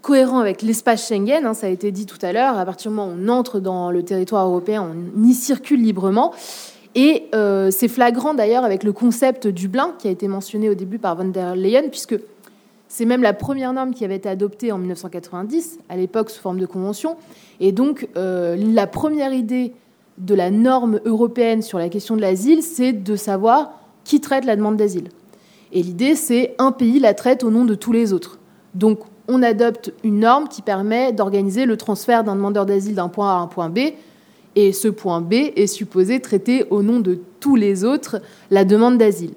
cohérent 0.06 0.38
avec 0.38 0.62
l'espace 0.62 1.08
Schengen, 1.08 1.48
hein, 1.48 1.56
ça 1.56 1.66
a 1.66 1.70
été 1.72 1.92
dit 1.92 2.06
tout 2.06 2.20
à 2.22 2.32
l'heure, 2.32 2.60
à 2.60 2.64
partir 2.66 2.92
du 2.92 2.98
moment 2.98 3.12
où 3.12 3.18
on 3.20 3.28
entre 3.28 3.60
dans 3.60 3.90
le 3.90 4.04
territoire 4.04 4.46
européen, 4.46 4.88
on 4.88 5.24
y 5.24 5.34
circule 5.34 5.82
librement. 5.82 6.32
Et 6.96 7.28
euh, 7.36 7.72
c'est 7.72 7.90
flagrant 7.90 8.34
d'ailleurs 8.34 8.64
avec 8.64 8.84
le 8.84 8.94
concept 8.94 9.48
Dublin 9.48 9.94
qui 10.00 10.08
a 10.08 10.12
été 10.12 10.28
mentionné 10.30 10.70
au 10.70 10.76
début 10.76 10.98
par 10.98 11.16
von 11.16 11.26
der 11.26 11.56
Leyen, 11.56 11.90
puisque 11.90 12.16
c'est 12.88 13.06
même 13.06 13.22
la 13.22 13.34
première 13.34 13.74
norme 13.74 13.94
qui 13.94 14.06
avait 14.06 14.16
été 14.16 14.30
adoptée 14.30 14.72
en 14.72 14.78
1990, 14.78 15.80
à 15.90 15.98
l'époque 15.98 16.30
sous 16.30 16.42
forme 16.42 16.60
de 16.60 16.66
convention. 16.66 17.18
Et 17.60 17.74
donc 17.74 18.08
euh, 18.16 18.56
la 18.56 18.88
première 18.88 19.34
idée 19.34 19.74
de 20.18 20.34
la 20.34 20.50
norme 20.50 21.02
européenne 21.04 21.62
sur 21.62 21.78
la 21.78 21.90
question 21.90 22.16
de 22.16 22.22
l'asile, 22.22 22.64
c'est 22.64 22.94
de 22.94 23.16
savoir 23.18 23.74
qui 24.06 24.22
traite 24.22 24.46
la 24.46 24.56
demande 24.56 24.78
d'asile. 24.78 25.10
Et 25.74 25.84
l'idée, 25.84 26.16
c'est 26.16 26.56
un 26.58 26.72
pays 26.72 27.00
la 27.00 27.14
traite 27.14 27.44
au 27.44 27.50
nom 27.50 27.66
de 27.66 27.76
tous 27.76 27.92
les 27.92 28.14
autres. 28.14 28.40
Donc 28.74 29.00
on 29.28 29.44
adopte 29.44 29.92
une 30.04 30.20
norme 30.20 30.48
qui 30.48 30.62
permet 30.62 31.12
d'organiser 31.12 31.66
le 31.66 31.76
transfert 31.76 32.24
d'un 32.24 32.36
demandeur 32.36 32.66
d'asile 32.66 32.96
d'un 32.96 33.10
point 33.10 33.32
A 33.32 33.34
à 33.34 33.40
un 33.40 33.48
point 33.48 33.70
B. 33.70 33.80
Et 34.56 34.72
ce 34.72 34.88
point 34.88 35.22
B 35.22 35.34
est 35.34 35.68
supposé 35.68 36.20
traiter 36.20 36.66
au 36.70 36.82
nom 36.82 37.00
de 37.00 37.20
tous 37.40 37.56
les 37.56 37.84
autres 37.84 38.22
la 38.52 38.66
demande 38.66 38.98
d'asile. 38.98 39.34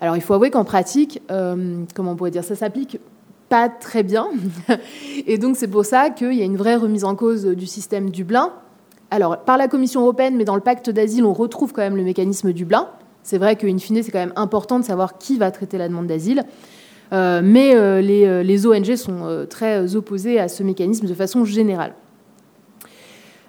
Alors 0.00 0.16
il 0.16 0.22
faut 0.22 0.34
avouer 0.34 0.50
qu'en 0.50 0.64
pratique, 0.64 1.22
euh, 1.30 1.82
comment 1.94 2.12
on 2.12 2.16
pourrait 2.16 2.30
dire, 2.30 2.44
ça 2.44 2.56
s'applique 2.56 2.98
pas 3.48 3.68
très 3.68 4.02
bien. 4.02 4.28
Et 5.26 5.38
donc 5.38 5.56
c'est 5.56 5.68
pour 5.68 5.84
ça 5.84 6.10
qu'il 6.10 6.32
y 6.32 6.42
a 6.42 6.44
une 6.44 6.56
vraie 6.56 6.74
remise 6.74 7.04
en 7.04 7.14
cause 7.14 7.44
du 7.44 7.66
système 7.66 8.10
Dublin. 8.10 8.52
Alors 9.10 9.38
par 9.38 9.56
la 9.56 9.68
Commission 9.68 10.00
européenne, 10.00 10.36
mais 10.36 10.44
dans 10.44 10.56
le 10.56 10.60
pacte 10.60 10.90
d'asile, 10.90 11.24
on 11.24 11.32
retrouve 11.32 11.72
quand 11.72 11.82
même 11.82 11.96
le 11.96 12.02
mécanisme 12.02 12.52
Dublin. 12.52 12.88
C'est 13.22 13.38
vrai 13.38 13.56
qu'in 13.56 13.78
fine, 13.78 14.02
c'est 14.02 14.10
quand 14.10 14.18
même 14.18 14.32
important 14.36 14.78
de 14.80 14.84
savoir 14.84 15.18
qui 15.18 15.36
va 15.38 15.50
traiter 15.50 15.78
la 15.78 15.88
demande 15.88 16.06
d'asile. 16.06 16.44
Euh, 17.12 17.40
mais 17.42 17.74
euh, 17.74 18.02
euh, 18.02 18.42
les, 18.42 18.66
ONG 18.66 18.96
sont 18.96 19.46
très 19.48 19.94
opposées 19.94 20.40
à 20.40 20.48
ce 20.48 20.62
mécanisme 20.62 21.06
de 21.06 21.14
façon 21.14 21.44
générale. 21.44 21.94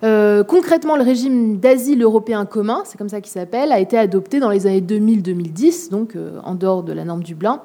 Concrètement, 0.02 0.96
le 0.96 1.04
régime 1.04 1.58
d'asile 1.58 2.04
européen 2.04 2.46
commun, 2.46 2.84
c'est 2.86 2.98
comme 2.98 3.10
ça 3.10 3.22
qu'il 3.22 3.32
s'appelle, 3.32 3.72
a 3.72 3.80
été 3.80 3.98
adopté 3.98 4.40
dans 4.40 4.50
les 4.50 4.68
années 4.68 4.82
2000-2010, 4.82 5.90
donc 5.90 6.16
en 6.44 6.56
dehors 6.56 6.84
de 6.84 6.94
la 6.94 7.04
norme 7.04 7.24
Dublin, 7.24 7.62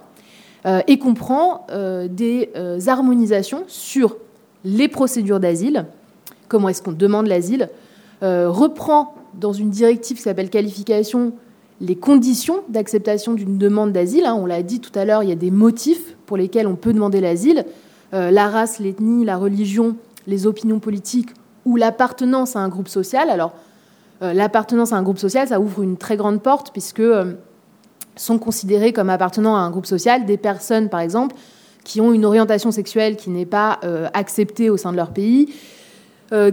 et 0.86 0.98
comprend 0.98 1.66
des 2.08 2.50
harmonisations 2.86 3.64
sur 3.66 4.16
les 4.64 4.88
procédures 4.88 5.40
d'asile, 5.40 5.86
comment 6.48 6.68
est-ce 6.68 6.82
qu'on 6.82 6.92
demande 6.92 7.26
l'asile, 7.26 7.68
reprend 8.22 9.14
dans 9.34 9.52
une 9.52 9.70
directive 9.70 10.16
qui 10.16 10.22
s'appelle 10.22 10.50
qualification 10.50 11.32
les 11.82 11.96
conditions 11.96 12.62
d'acceptation 12.68 13.34
d'une 13.34 13.58
demande 13.58 13.92
d'asile. 13.92 14.24
Hein, 14.24 14.38
on 14.38 14.46
l'a 14.46 14.62
dit 14.62 14.80
tout 14.80 14.96
à 14.96 15.04
l'heure, 15.04 15.22
il 15.22 15.28
y 15.28 15.32
a 15.32 15.36
des 15.36 15.50
motifs 15.50 16.16
pour 16.26 16.36
lesquels 16.36 16.66
on 16.66 16.76
peut 16.76 16.92
demander 16.92 17.20
l'asile. 17.20 17.66
Euh, 18.14 18.30
la 18.30 18.48
race, 18.48 18.78
l'ethnie, 18.78 19.24
la 19.24 19.36
religion, 19.36 19.96
les 20.26 20.46
opinions 20.46 20.78
politiques 20.78 21.30
ou 21.64 21.76
l'appartenance 21.76 22.56
à 22.56 22.60
un 22.60 22.68
groupe 22.68 22.88
social. 22.88 23.30
Alors, 23.30 23.52
euh, 24.22 24.32
l'appartenance 24.32 24.92
à 24.92 24.96
un 24.96 25.02
groupe 25.02 25.18
social, 25.18 25.48
ça 25.48 25.60
ouvre 25.60 25.82
une 25.82 25.96
très 25.96 26.16
grande 26.16 26.42
porte 26.42 26.72
puisque 26.72 27.00
euh, 27.00 27.34
sont 28.16 28.38
considérées 28.38 28.92
comme 28.92 29.10
appartenant 29.10 29.56
à 29.56 29.60
un 29.60 29.70
groupe 29.70 29.86
social 29.86 30.26
des 30.26 30.36
personnes, 30.36 30.88
par 30.88 31.00
exemple, 31.00 31.34
qui 31.84 32.00
ont 32.00 32.12
une 32.12 32.24
orientation 32.24 32.70
sexuelle 32.70 33.16
qui 33.16 33.30
n'est 33.30 33.46
pas 33.46 33.80
acceptée 34.14 34.70
au 34.70 34.76
sein 34.76 34.92
de 34.92 34.96
leur 34.96 35.10
pays, 35.10 35.52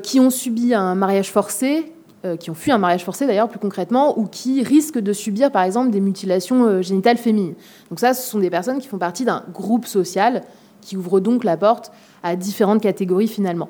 qui 0.01 0.19
ont 0.19 0.31
subi 0.31 0.73
un 0.73 0.95
mariage 0.95 1.29
forcé, 1.29 1.93
euh, 2.25 2.35
qui 2.35 2.49
ont 2.49 2.53
fui 2.53 2.69
un 2.69 2.77
mariage 2.77 3.05
forcé 3.05 3.25
d'ailleurs 3.25 3.47
plus 3.47 3.59
concrètement, 3.59 4.19
ou 4.19 4.25
qui 4.25 4.61
risquent 4.61 4.99
de 4.99 5.13
subir 5.13 5.53
par 5.53 5.63
exemple 5.63 5.89
des 5.89 6.01
mutilations 6.01 6.65
euh, 6.65 6.81
génitales 6.81 7.15
féminines. 7.15 7.53
Donc 7.89 8.01
ça, 8.01 8.13
ce 8.13 8.29
sont 8.29 8.39
des 8.39 8.49
personnes 8.49 8.79
qui 8.79 8.89
font 8.89 8.97
partie 8.97 9.23
d'un 9.23 9.45
groupe 9.53 9.85
social 9.85 10.43
qui 10.81 10.97
ouvre 10.97 11.21
donc 11.21 11.45
la 11.45 11.55
porte 11.55 11.93
à 12.21 12.35
différentes 12.35 12.81
catégories 12.81 13.29
finalement. 13.29 13.69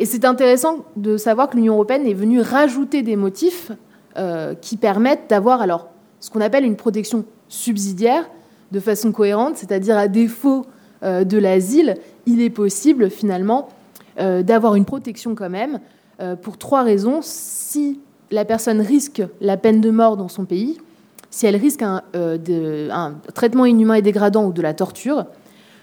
Et 0.00 0.06
c'est 0.06 0.24
intéressant 0.24 0.84
de 0.96 1.16
savoir 1.16 1.48
que 1.48 1.56
l'Union 1.56 1.74
européenne 1.74 2.06
est 2.06 2.14
venue 2.14 2.40
rajouter 2.40 3.02
des 3.02 3.14
motifs 3.14 3.70
euh, 4.18 4.54
qui 4.54 4.76
permettent 4.76 5.30
d'avoir 5.30 5.62
alors 5.62 5.88
ce 6.18 6.30
qu'on 6.30 6.40
appelle 6.40 6.64
une 6.64 6.74
protection 6.74 7.24
subsidiaire 7.48 8.28
de 8.72 8.80
façon 8.80 9.12
cohérente, 9.12 9.56
c'est-à-dire 9.56 9.96
à 9.96 10.08
défaut 10.08 10.66
de 11.02 11.38
l'asile, 11.38 11.96
il 12.26 12.42
est 12.42 12.50
possible 12.50 13.08
finalement 13.08 13.70
d'avoir 14.18 14.74
une 14.74 14.84
protection 14.84 15.34
quand 15.34 15.48
même 15.48 15.80
euh, 16.20 16.36
pour 16.36 16.58
trois 16.58 16.82
raisons. 16.82 17.20
Si 17.22 17.98
la 18.30 18.44
personne 18.44 18.82
risque 18.82 19.22
la 19.40 19.56
peine 19.56 19.80
de 19.80 19.90
mort 19.90 20.18
dans 20.18 20.28
son 20.28 20.44
pays, 20.44 20.78
si 21.30 21.46
elle 21.46 21.56
risque 21.56 21.82
un, 21.82 22.02
euh, 22.14 22.36
traitement 23.34 23.64
inhumain 23.64 23.94
et 23.94 24.02
dégradant 24.02 24.44
ou 24.44 24.52
de 24.52 24.60
la 24.60 24.74
torture, 24.74 25.24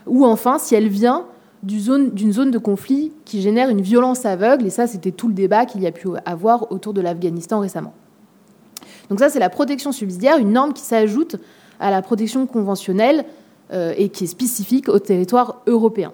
ou 0.05 0.25
enfin 0.25 0.59
si 0.59 0.75
elle 0.75 0.89
vient 0.89 1.25
d'une 1.63 2.31
zone, 2.31 2.51
de 2.51 2.57
conflit 2.57 3.11
qui 3.25 3.41
génère 3.41 3.69
une 3.69 3.81
violence 3.81 4.25
aveugle, 4.25 4.65
et 4.65 4.69
ça 4.69 4.87
c'était 4.87 5.11
tout 5.11 5.27
le 5.27 5.33
débat 5.33 5.65
qu'il 5.65 5.81
y 5.81 5.87
a 5.87 5.91
pu 5.91 6.07
avoir 6.25 6.71
autour 6.71 6.93
de 6.93 7.01
l'Afghanistan 7.01 7.59
récemment. 7.59 7.93
Donc 9.09 9.19
ça 9.19 9.29
c'est 9.29 9.39
la 9.39 9.49
protection 9.49 9.91
subsidiaire, 9.91 10.37
une 10.37 10.51
norme 10.51 10.73
qui 10.73 10.83
s'ajoute 10.83 11.37
à 11.79 11.91
la 11.91 12.01
protection 12.01 12.45
conventionnelle 12.47 13.25
euh, 13.73 13.93
et 13.97 14.09
qui 14.09 14.23
est 14.23 14.27
spécifique 14.27 14.87
au 14.87 14.99
territoire 14.99 15.61
européen. 15.67 16.13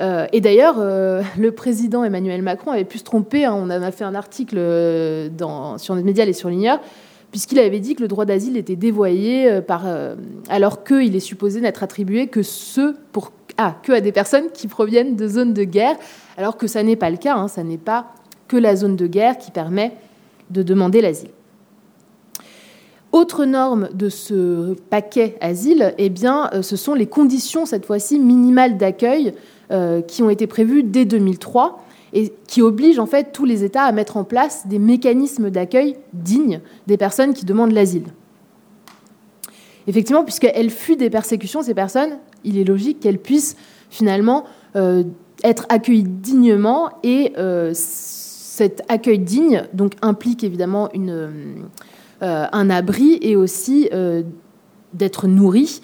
Euh, 0.00 0.26
et 0.32 0.40
d'ailleurs, 0.40 0.76
euh, 0.78 1.22
le 1.38 1.52
président 1.52 2.04
Emmanuel 2.04 2.42
Macron 2.42 2.70
avait 2.70 2.84
pu 2.84 2.98
se 2.98 3.04
tromper. 3.04 3.44
Hein. 3.44 3.54
on 3.54 3.70
a 3.70 3.90
fait 3.90 4.04
un 4.04 4.14
article 4.14 4.56
dans, 5.36 5.78
sur 5.78 5.94
notre 5.94 6.06
média 6.06 6.24
Les 6.24 6.32
Surligneurs, 6.32 6.80
puisqu'il 7.30 7.58
avait 7.58 7.80
dit 7.80 7.96
que 7.96 8.02
le 8.02 8.08
droit 8.08 8.24
d'asile 8.24 8.56
était 8.56 8.76
dévoyé 8.76 9.60
par, 9.62 9.84
alors 10.48 10.84
qu'il 10.84 11.16
est 11.16 11.20
supposé 11.20 11.60
n'être 11.60 11.82
attribué 11.82 12.28
que, 12.28 12.42
ceux 12.42 12.96
pour, 13.10 13.32
ah, 13.56 13.76
que 13.82 13.92
à 13.92 14.00
des 14.00 14.12
personnes 14.12 14.50
qui 14.52 14.66
proviennent 14.66 15.16
de 15.16 15.28
zones 15.28 15.52
de 15.52 15.64
guerre, 15.64 15.96
alors 16.36 16.56
que 16.56 16.66
ça 16.66 16.82
n'est 16.82 16.96
pas 16.96 17.10
le 17.10 17.16
cas. 17.16 17.36
Hein. 17.36 17.48
ça 17.48 17.62
n'est 17.62 17.78
pas 17.78 18.12
que 18.48 18.56
la 18.56 18.76
zone 18.76 18.96
de 18.96 19.06
guerre 19.06 19.38
qui 19.38 19.50
permet 19.50 19.92
de 20.50 20.62
demander 20.62 21.00
l'asile. 21.00 21.30
Autre 23.12 23.44
norme 23.44 23.88
de 23.94 24.08
ce 24.08 24.74
paquet 24.90 25.36
asile, 25.40 25.94
eh 25.98 26.08
bien, 26.08 26.50
ce 26.62 26.74
sont 26.74 26.94
les 26.94 27.06
conditions, 27.06 27.64
cette 27.64 27.86
fois-ci, 27.86 28.18
minimales 28.18 28.76
d'accueil 28.76 29.34
euh, 29.70 30.02
qui 30.02 30.22
ont 30.24 30.30
été 30.30 30.48
prévues 30.48 30.82
dès 30.82 31.04
2003 31.04 31.80
et 32.12 32.32
qui 32.48 32.60
obligent 32.60 32.98
en 32.98 33.06
fait 33.06 33.32
tous 33.32 33.44
les 33.44 33.62
États 33.62 33.84
à 33.84 33.92
mettre 33.92 34.16
en 34.16 34.24
place 34.24 34.66
des 34.66 34.80
mécanismes 34.80 35.50
d'accueil 35.50 35.96
dignes 36.12 36.60
des 36.86 36.96
personnes 36.96 37.34
qui 37.34 37.44
demandent 37.44 37.72
l'asile. 37.72 38.06
Effectivement, 39.86 40.24
puisqu'elles 40.24 40.70
fuient 40.70 40.96
des 40.96 41.10
persécutions, 41.10 41.62
ces 41.62 41.74
personnes, 41.74 42.18
il 42.44 42.58
est 42.58 42.64
logique 42.64 43.00
qu'elles 43.00 43.18
puissent 43.18 43.56
finalement 43.90 44.44
euh, 44.76 45.04
être 45.42 45.66
accueillies 45.68 46.04
dignement 46.04 46.90
et 47.02 47.32
euh, 47.38 47.72
cet 47.74 48.82
accueil 48.88 49.18
digne 49.18 49.64
donc 49.72 49.94
implique 50.00 50.44
évidemment 50.44 50.88
une, 50.94 51.66
un 52.20 52.70
abri 52.70 53.18
et 53.20 53.34
aussi 53.36 53.90
d'être 54.94 55.26
nourri 55.26 55.80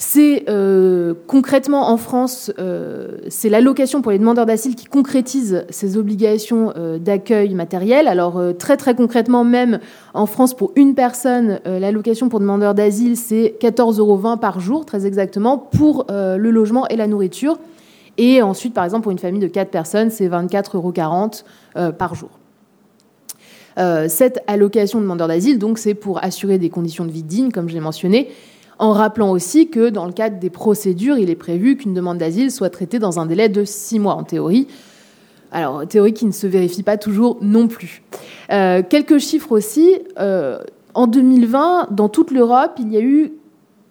c'est 0.00 0.44
euh, 0.48 1.12
concrètement 1.26 1.90
en 1.90 1.96
France, 1.96 2.52
euh, 2.60 3.18
c'est 3.28 3.48
l'allocation 3.48 4.00
pour 4.00 4.12
les 4.12 4.20
demandeurs 4.20 4.46
d'asile 4.46 4.76
qui 4.76 4.84
concrétise 4.84 5.64
ces 5.70 5.96
obligations 5.96 6.72
euh, 6.76 6.98
d'accueil 6.98 7.52
matériel. 7.54 8.06
Alors 8.06 8.40
très 8.56 8.76
très 8.76 8.94
concrètement, 8.94 9.42
même 9.42 9.80
en 10.14 10.26
France, 10.26 10.54
pour 10.54 10.70
une 10.76 10.94
personne, 10.94 11.58
l'allocation 11.64 12.28
pour 12.28 12.38
demandeurs 12.38 12.74
d'asile, 12.74 13.16
c'est 13.16 13.56
14,20 13.60 13.98
euros 13.98 14.36
par 14.36 14.60
jour, 14.60 14.86
très 14.86 15.04
exactement, 15.04 15.58
pour 15.58 16.06
le 16.08 16.50
logement 16.50 16.86
et 16.86 16.96
la 16.96 17.08
nourriture. 17.08 17.58
Et 18.18 18.40
ensuite, 18.40 18.74
par 18.74 18.84
exemple, 18.84 19.02
pour 19.02 19.12
une 19.12 19.18
famille 19.18 19.40
de 19.40 19.48
4 19.48 19.68
personnes, 19.68 20.10
c'est 20.10 20.28
24,40 20.28 20.76
euros 20.76 21.92
par 21.92 22.14
jour. 22.14 22.30
cette 24.08 24.42
allocation 24.46 25.00
de 25.00 25.04
demandeurs 25.04 25.28
d'asile, 25.28 25.58
donc, 25.58 25.78
c'est 25.78 25.94
pour 25.94 26.22
assurer 26.22 26.58
des 26.58 26.70
conditions 26.70 27.04
de 27.04 27.10
vie 27.10 27.24
dignes, 27.24 27.50
comme 27.50 27.68
je 27.68 27.74
l'ai 27.74 27.80
mentionné, 27.80 28.28
en 28.78 28.92
rappelant 28.92 29.30
aussi 29.30 29.68
que 29.68 29.90
dans 29.90 30.06
le 30.06 30.12
cadre 30.12 30.38
des 30.38 30.50
procédures, 30.50 31.18
il 31.18 31.30
est 31.30 31.36
prévu 31.36 31.76
qu'une 31.76 31.94
demande 31.94 32.18
d'asile 32.18 32.50
soit 32.50 32.70
traitée 32.70 32.98
dans 32.98 33.18
un 33.18 33.26
délai 33.26 33.48
de 33.48 33.64
six 33.64 33.98
mois 33.98 34.14
en 34.14 34.22
théorie. 34.22 34.68
Alors, 35.50 35.86
théorie 35.86 36.12
qui 36.12 36.26
ne 36.26 36.32
se 36.32 36.46
vérifie 36.46 36.82
pas 36.82 36.96
toujours 36.96 37.38
non 37.40 37.68
plus. 37.68 38.02
Euh, 38.52 38.82
quelques 38.88 39.18
chiffres 39.18 39.52
aussi. 39.52 39.98
Euh, 40.18 40.58
en 40.94 41.06
2020, 41.06 41.88
dans 41.90 42.08
toute 42.08 42.30
l'Europe, 42.30 42.72
il 42.78 42.92
y 42.92 42.96
a 42.96 43.00
eu 43.00 43.32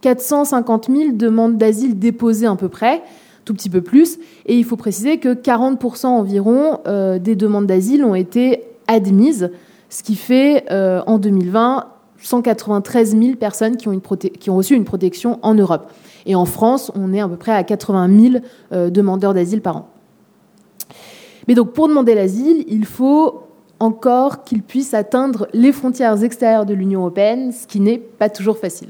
450 0.02 0.90
000 0.90 1.12
demandes 1.14 1.58
d'asile 1.58 1.98
déposées 1.98 2.48
à 2.48 2.56
peu 2.56 2.70
près, 2.70 3.02
tout 3.46 3.54
petit 3.54 3.70
peu 3.70 3.82
plus. 3.82 4.20
Et 4.46 4.58
il 4.58 4.66
faut 4.66 4.76
préciser 4.76 5.18
que 5.18 5.34
40% 5.34 6.06
environ 6.06 6.80
euh, 6.88 7.18
des 7.18 7.36
demandes 7.36 7.66
d'asile 7.66 8.04
ont 8.04 8.16
été 8.16 8.64
admises, 8.88 9.52
ce 9.90 10.04
qui 10.04 10.16
fait 10.16 10.66
en 10.72 11.18
2020 11.18 11.88
193 12.22 13.18
000 13.18 13.36
personnes 13.36 13.78
qui 13.78 13.88
ont, 13.88 14.00
qui 14.40 14.50
ont, 14.50 14.56
reçu 14.56 14.76
une 14.76 14.86
protection 14.86 15.40
en 15.42 15.54
Europe. 15.54 15.92
Et 16.26 16.36
en 16.36 16.46
France, 16.46 16.92
on 16.96 17.14
est 17.14 17.22
à 17.22 17.28
peu 17.28 17.38
près 17.38 17.54
à 17.54 17.64
80 17.64 18.32
000 18.32 18.44
euh, 18.72 18.90
demandeurs 18.90 19.34
d'asile 19.34 19.62
par 19.62 19.78
an. 19.78 19.90
Mais 21.48 21.56
donc, 21.56 21.74
pour 21.74 21.88
demander 21.88 22.16
l'asile, 22.16 22.66
il 22.68 22.86
faut 22.86 23.44
encore 23.80 24.44
qu'ils 24.44 24.64
puissent 24.64 24.94
atteindre 24.94 25.48
les 25.54 25.72
frontières 25.72 26.24
extérieures 26.24 26.66
de 26.66 26.74
l'Union 26.74 27.02
européenne, 27.02 27.52
ce 27.52 27.68
qui 27.68 27.80
n'est 27.80 28.00
pas 28.00 28.30
toujours 28.30 28.58
facile. 28.58 28.90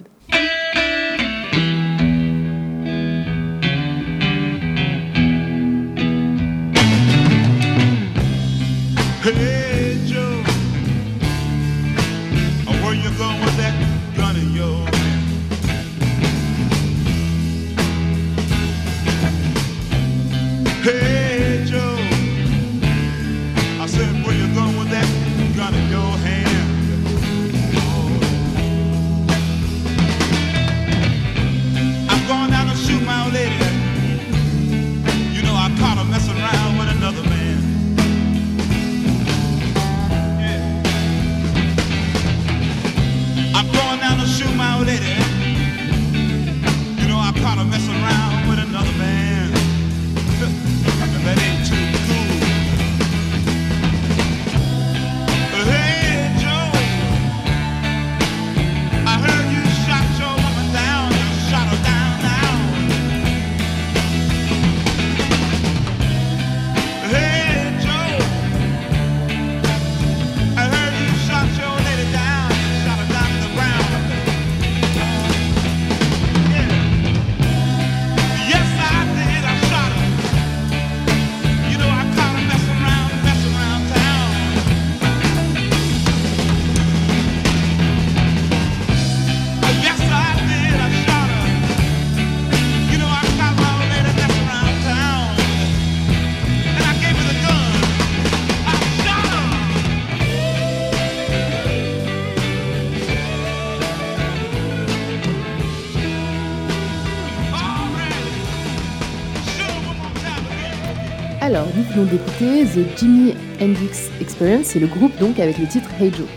Venons 111.98 112.12
d'écouter 112.12 112.64
The 112.66 112.98
Jimi 113.00 113.34
Hendrix 113.60 114.12
Experience, 114.22 114.68
c'est 114.68 114.80
le 114.80 114.86
groupe 114.86 115.18
donc 115.20 115.40
avec 115.40 115.58
le 115.58 115.66
titre 115.66 115.90
Hey 116.00 116.12
Joe. 116.14 116.28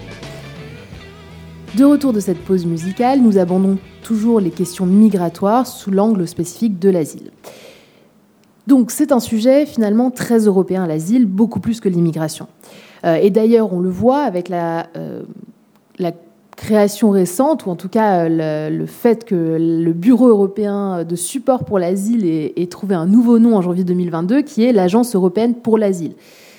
De 1.76 1.84
retour 1.84 2.14
de 2.14 2.20
cette 2.20 2.38
pause 2.38 2.64
musicale, 2.64 3.20
nous 3.20 3.36
abordons 3.36 3.76
toujours 4.02 4.40
les 4.40 4.50
questions 4.50 4.86
migratoires 4.86 5.66
sous 5.66 5.90
l'angle 5.90 6.26
spécifique 6.26 6.78
de 6.78 6.88
l'asile. 6.88 7.30
Donc 8.68 8.90
c'est 8.90 9.12
un 9.12 9.20
sujet 9.20 9.66
finalement 9.66 10.10
très 10.10 10.46
européen, 10.46 10.86
l'asile, 10.86 11.26
beaucoup 11.26 11.60
plus 11.60 11.80
que 11.80 11.90
l'immigration. 11.90 12.46
Euh, 13.04 13.16
et 13.16 13.28
d'ailleurs, 13.28 13.74
on 13.74 13.80
le 13.80 13.90
voit 13.90 14.22
avec 14.22 14.48
la, 14.48 14.86
euh, 14.96 15.24
la 15.98 16.12
création 16.60 17.10
récente, 17.10 17.64
ou 17.64 17.70
en 17.70 17.76
tout 17.76 17.88
cas 17.88 18.28
euh, 18.28 18.68
le, 18.68 18.84
fait 18.84 19.24
que 19.24 19.56
le 19.58 19.92
Bureau 19.94 20.28
européen 20.28 21.04
de 21.04 21.16
support 21.16 21.64
pour 21.64 21.78
l'asile 21.78 22.26
ait, 22.26 22.66
trouvé 22.66 22.94
un 22.94 23.06
nouveau 23.06 23.38
nom 23.38 23.56
en 23.56 23.62
janvier 23.62 23.82
2022, 23.82 24.42
qui 24.42 24.64
est 24.64 24.72
l'Agence 24.72 25.14
européenne 25.14 25.54
pour 25.54 25.78
l'asile. 25.78 26.12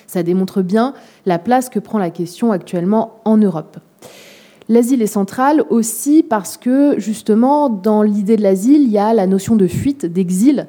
Ça 0.08 0.24
démontre 0.24 0.60
bien 0.60 0.92
la 1.24 1.38
place 1.38 1.68
que 1.68 1.78
prend 1.78 1.98
la 1.98 2.10
question 2.10 2.50
actuellement 2.50 3.20
en 3.24 3.36
Europe. 3.36 3.78
L'asile 4.68 5.02
est 5.02 5.06
central 5.06 5.62
aussi 5.70 6.24
parce 6.24 6.56
que 6.56 6.98
justement, 6.98 7.68
dans 7.68 8.02
l'idée 8.02 8.36
de 8.36 8.42
l'asile, 8.42 8.82
il 8.82 8.90
y 8.90 8.98
a 8.98 9.14
la 9.14 9.28
notion 9.28 9.54
de 9.54 9.68
fuite, 9.68 10.04
d'exil, 10.04 10.66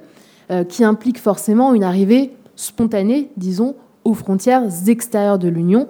euh, 0.51 0.63
qui 0.63 0.83
implique 0.83 1.19
forcément 1.19 1.73
une 1.73 1.83
arrivée 1.83 2.33
spontanée, 2.55 3.31
disons, 3.35 3.75
aux 4.05 4.13
frontières 4.13 4.63
extérieures 4.87 5.39
de 5.39 5.47
l'Union, 5.47 5.87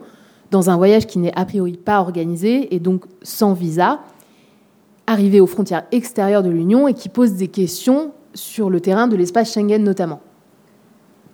dans 0.53 0.69
un 0.69 0.77
voyage 0.77 1.07
qui 1.07 1.17
n'est 1.17 1.35
a 1.35 1.45
priori 1.45 1.77
pas 1.77 1.99
organisé 1.99 2.75
et 2.75 2.79
donc 2.79 3.05
sans 3.23 3.53
visa, 3.53 4.01
arriver 5.07 5.41
aux 5.41 5.47
frontières 5.47 5.85
extérieures 5.91 6.43
de 6.43 6.51
l'Union 6.51 6.87
et 6.87 6.93
qui 6.93 7.09
pose 7.09 7.33
des 7.33 7.47
questions 7.47 8.11
sur 8.35 8.69
le 8.69 8.79
terrain 8.79 9.07
de 9.07 9.15
l'espace 9.15 9.51
Schengen 9.51 9.83
notamment. 9.83 10.21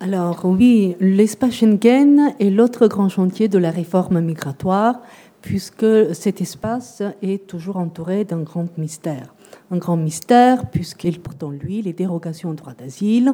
Alors 0.00 0.46
oui, 0.46 0.96
l'espace 1.00 1.52
Schengen 1.52 2.34
est 2.40 2.48
l'autre 2.48 2.86
grand 2.86 3.10
chantier 3.10 3.48
de 3.48 3.58
la 3.58 3.70
réforme 3.70 4.20
migratoire, 4.22 5.02
puisque 5.42 6.14
cet 6.14 6.40
espace 6.40 7.02
est 7.20 7.46
toujours 7.46 7.76
entouré 7.76 8.24
d'un 8.24 8.40
grand 8.40 8.68
mystère 8.78 9.34
un 9.70 9.76
grand 9.76 9.96
mystère, 9.96 10.68
puisqu'il 10.70 11.20
porte 11.20 11.42
en 11.42 11.50
lui 11.50 11.80
les 11.82 11.92
dérogations 11.92 12.50
au 12.50 12.54
droit 12.54 12.72
d'asile. 12.72 13.32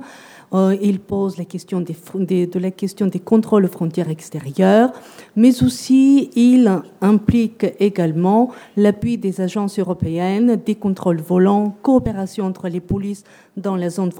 Euh, 0.53 0.77
il 0.83 1.01
pose 1.01 1.38
la 1.38 1.44
question 1.44 1.81
des, 1.81 2.46
de 2.46 2.59
la 2.59 2.70
question 2.70 3.07
des 3.07 3.20
contrôles 3.20 3.64
aux 3.64 3.68
frontières 3.68 4.11
extérieures, 4.11 4.92
mais 5.35 5.62
aussi 5.62 6.31
il 6.37 6.70
implique 7.01 7.66
également 7.81 8.51
l'appui 8.77 9.16
des 9.16 9.40
agences 9.40 9.79
européennes, 9.79 10.61
des 10.64 10.75
contrôles 10.75 11.20
volants, 11.20 11.75
coopération 11.83 12.44
entre 12.44 12.68
les 12.68 12.81
polices 12.81 13.25
dans 13.57 13.77
la 13.77 13.88
zone 13.88 14.12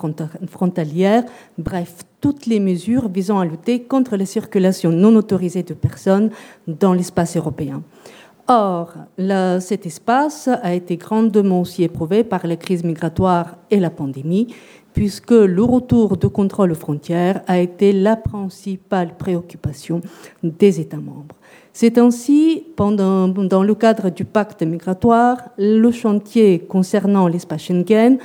frontalière, 0.49 1.25
bref, 1.59 1.99
toutes 2.21 2.47
les 2.47 2.61
mesures 2.61 3.09
visant 3.09 3.39
à 3.39 3.45
lutter 3.45 3.83
contre 3.83 4.17
la 4.17 4.25
circulation 4.25 4.91
non 4.91 5.15
autorisée 5.17 5.63
de 5.63 5.75
personnes 5.75 6.31
dans 6.67 6.95
l'espace 6.95 7.37
européen. 7.37 7.83
Or, 8.49 8.93
cet 9.61 9.87
espace 9.87 10.49
a 10.49 10.73
été 10.73 10.97
grandement 10.97 11.63
aussi 11.63 11.83
éprouvé 11.83 12.23
par 12.23 12.47
la 12.47 12.57
crise 12.57 12.85
migratoire 12.85 13.57
et 13.73 13.81
la 13.81 13.91
pandémie, 13.91 14.55
puisque 14.93 15.33
le 15.33 15.65
retour 15.65 16.17
de 16.17 16.29
contrôle 16.29 16.71
aux 16.71 16.77
frontières 16.77 17.43
a 17.49 17.59
été 17.59 17.93
la 17.93 18.15
principale 18.15 19.17
préoccupation 19.17 20.01
des 20.45 20.81
États 20.81 20.97
membres. 20.97 21.35
C'est 21.73 21.99
ainsi, 21.99 22.65
pendant, 22.77 23.27
dans 23.27 23.65
le 23.65 23.75
cadre 23.75 24.11
du 24.11 24.25
pacte 24.25 24.63
migratoire, 24.63 25.39
le 25.59 25.91
chantier 25.91 26.61
concernant 26.61 27.27
l'espace 27.27 27.63
Schengen 27.63 28.19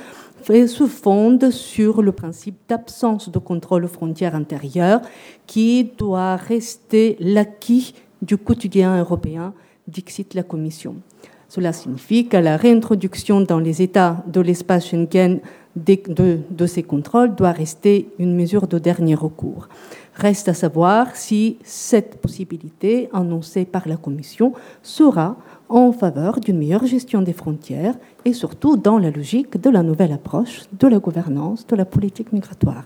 se 0.44 0.86
fonde 0.86 1.50
sur 1.50 2.00
le 2.00 2.12
principe 2.12 2.56
d'absence 2.68 3.28
de 3.28 3.38
contrôle 3.38 3.84
aux 3.84 3.88
frontières 3.88 4.36
intérieures 4.36 5.02
qui 5.46 5.90
doit 5.98 6.36
rester 6.36 7.16
l'acquis 7.18 7.94
du 8.22 8.36
quotidien 8.36 8.98
européen 8.98 9.52
dixit 9.92 10.34
la 10.34 10.42
Commission. 10.42 10.96
Cela 11.48 11.72
signifie 11.72 12.26
qu'à 12.28 12.40
la 12.40 12.56
réintroduction 12.56 13.42
dans 13.42 13.58
les 13.58 13.82
États 13.82 14.24
de 14.26 14.40
l'espace 14.40 14.88
Schengen 14.88 15.40
de, 15.76 16.38
de, 16.50 16.66
ces 16.66 16.82
contrôles 16.82 17.34
doit 17.34 17.52
rester 17.52 18.08
une 18.18 18.34
mesure 18.34 18.66
de 18.66 18.78
dernier 18.78 19.14
recours. 19.14 19.68
Reste 20.14 20.48
à 20.48 20.54
savoir 20.54 21.14
si 21.16 21.58
cette 21.62 22.16
possibilité 22.20 23.08
annoncée 23.12 23.64
par 23.64 23.88
la 23.88 23.96
Commission 23.96 24.52
sera 24.82 25.36
en 25.68 25.92
faveur 25.92 26.40
d'une 26.40 26.58
meilleure 26.58 26.86
gestion 26.86 27.22
des 27.22 27.32
frontières 27.32 27.94
et 28.24 28.32
surtout 28.34 28.76
dans 28.76 28.98
la 28.98 29.10
logique 29.10 29.60
de 29.60 29.70
la 29.70 29.82
nouvelle 29.82 30.12
approche 30.12 30.62
de 30.78 30.86
la 30.86 30.98
gouvernance 30.98 31.66
de 31.66 31.76
la 31.76 31.86
politique 31.86 32.32
migratoire. 32.32 32.84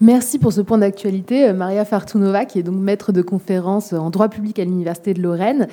Merci 0.00 0.38
pour 0.38 0.52
ce 0.52 0.60
point 0.60 0.78
d'actualité, 0.78 1.48
euh, 1.48 1.52
Maria 1.52 1.84
Fartunova, 1.84 2.44
qui 2.44 2.60
est 2.60 2.62
donc 2.62 2.76
maître 2.76 3.10
de 3.10 3.20
conférence 3.20 3.92
en 3.92 4.10
droit 4.10 4.28
public 4.28 4.60
à 4.60 4.64
l'Université 4.64 5.12
de 5.12 5.20
Lorraine. 5.20 5.66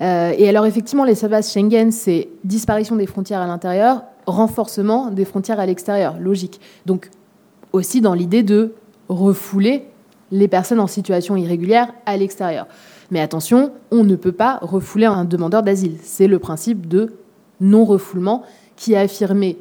Euh, 0.00 0.32
et 0.38 0.48
alors, 0.48 0.66
effectivement, 0.66 1.04
les 1.04 1.16
services 1.16 1.52
Schengen, 1.52 1.90
c'est 1.90 2.28
disparition 2.44 2.94
des 2.94 3.06
frontières 3.06 3.40
à 3.40 3.46
l'intérieur, 3.48 4.04
renforcement 4.26 5.10
des 5.10 5.24
frontières 5.24 5.58
à 5.58 5.66
l'extérieur, 5.66 6.16
logique. 6.20 6.60
Donc, 6.86 7.10
aussi 7.72 8.00
dans 8.00 8.14
l'idée 8.14 8.44
de 8.44 8.72
refouler 9.08 9.88
les 10.30 10.46
personnes 10.46 10.80
en 10.80 10.86
situation 10.86 11.36
irrégulière 11.36 11.92
à 12.06 12.16
l'extérieur. 12.16 12.68
Mais 13.10 13.20
attention, 13.20 13.72
on 13.90 14.04
ne 14.04 14.14
peut 14.14 14.32
pas 14.32 14.60
refouler 14.62 15.06
un 15.06 15.24
demandeur 15.24 15.64
d'asile. 15.64 15.96
C'est 16.02 16.28
le 16.28 16.38
principe 16.38 16.86
de 16.86 17.14
non-refoulement 17.60 18.42
qui 18.76 18.92
est 18.92 18.98
affirmé 18.98 19.58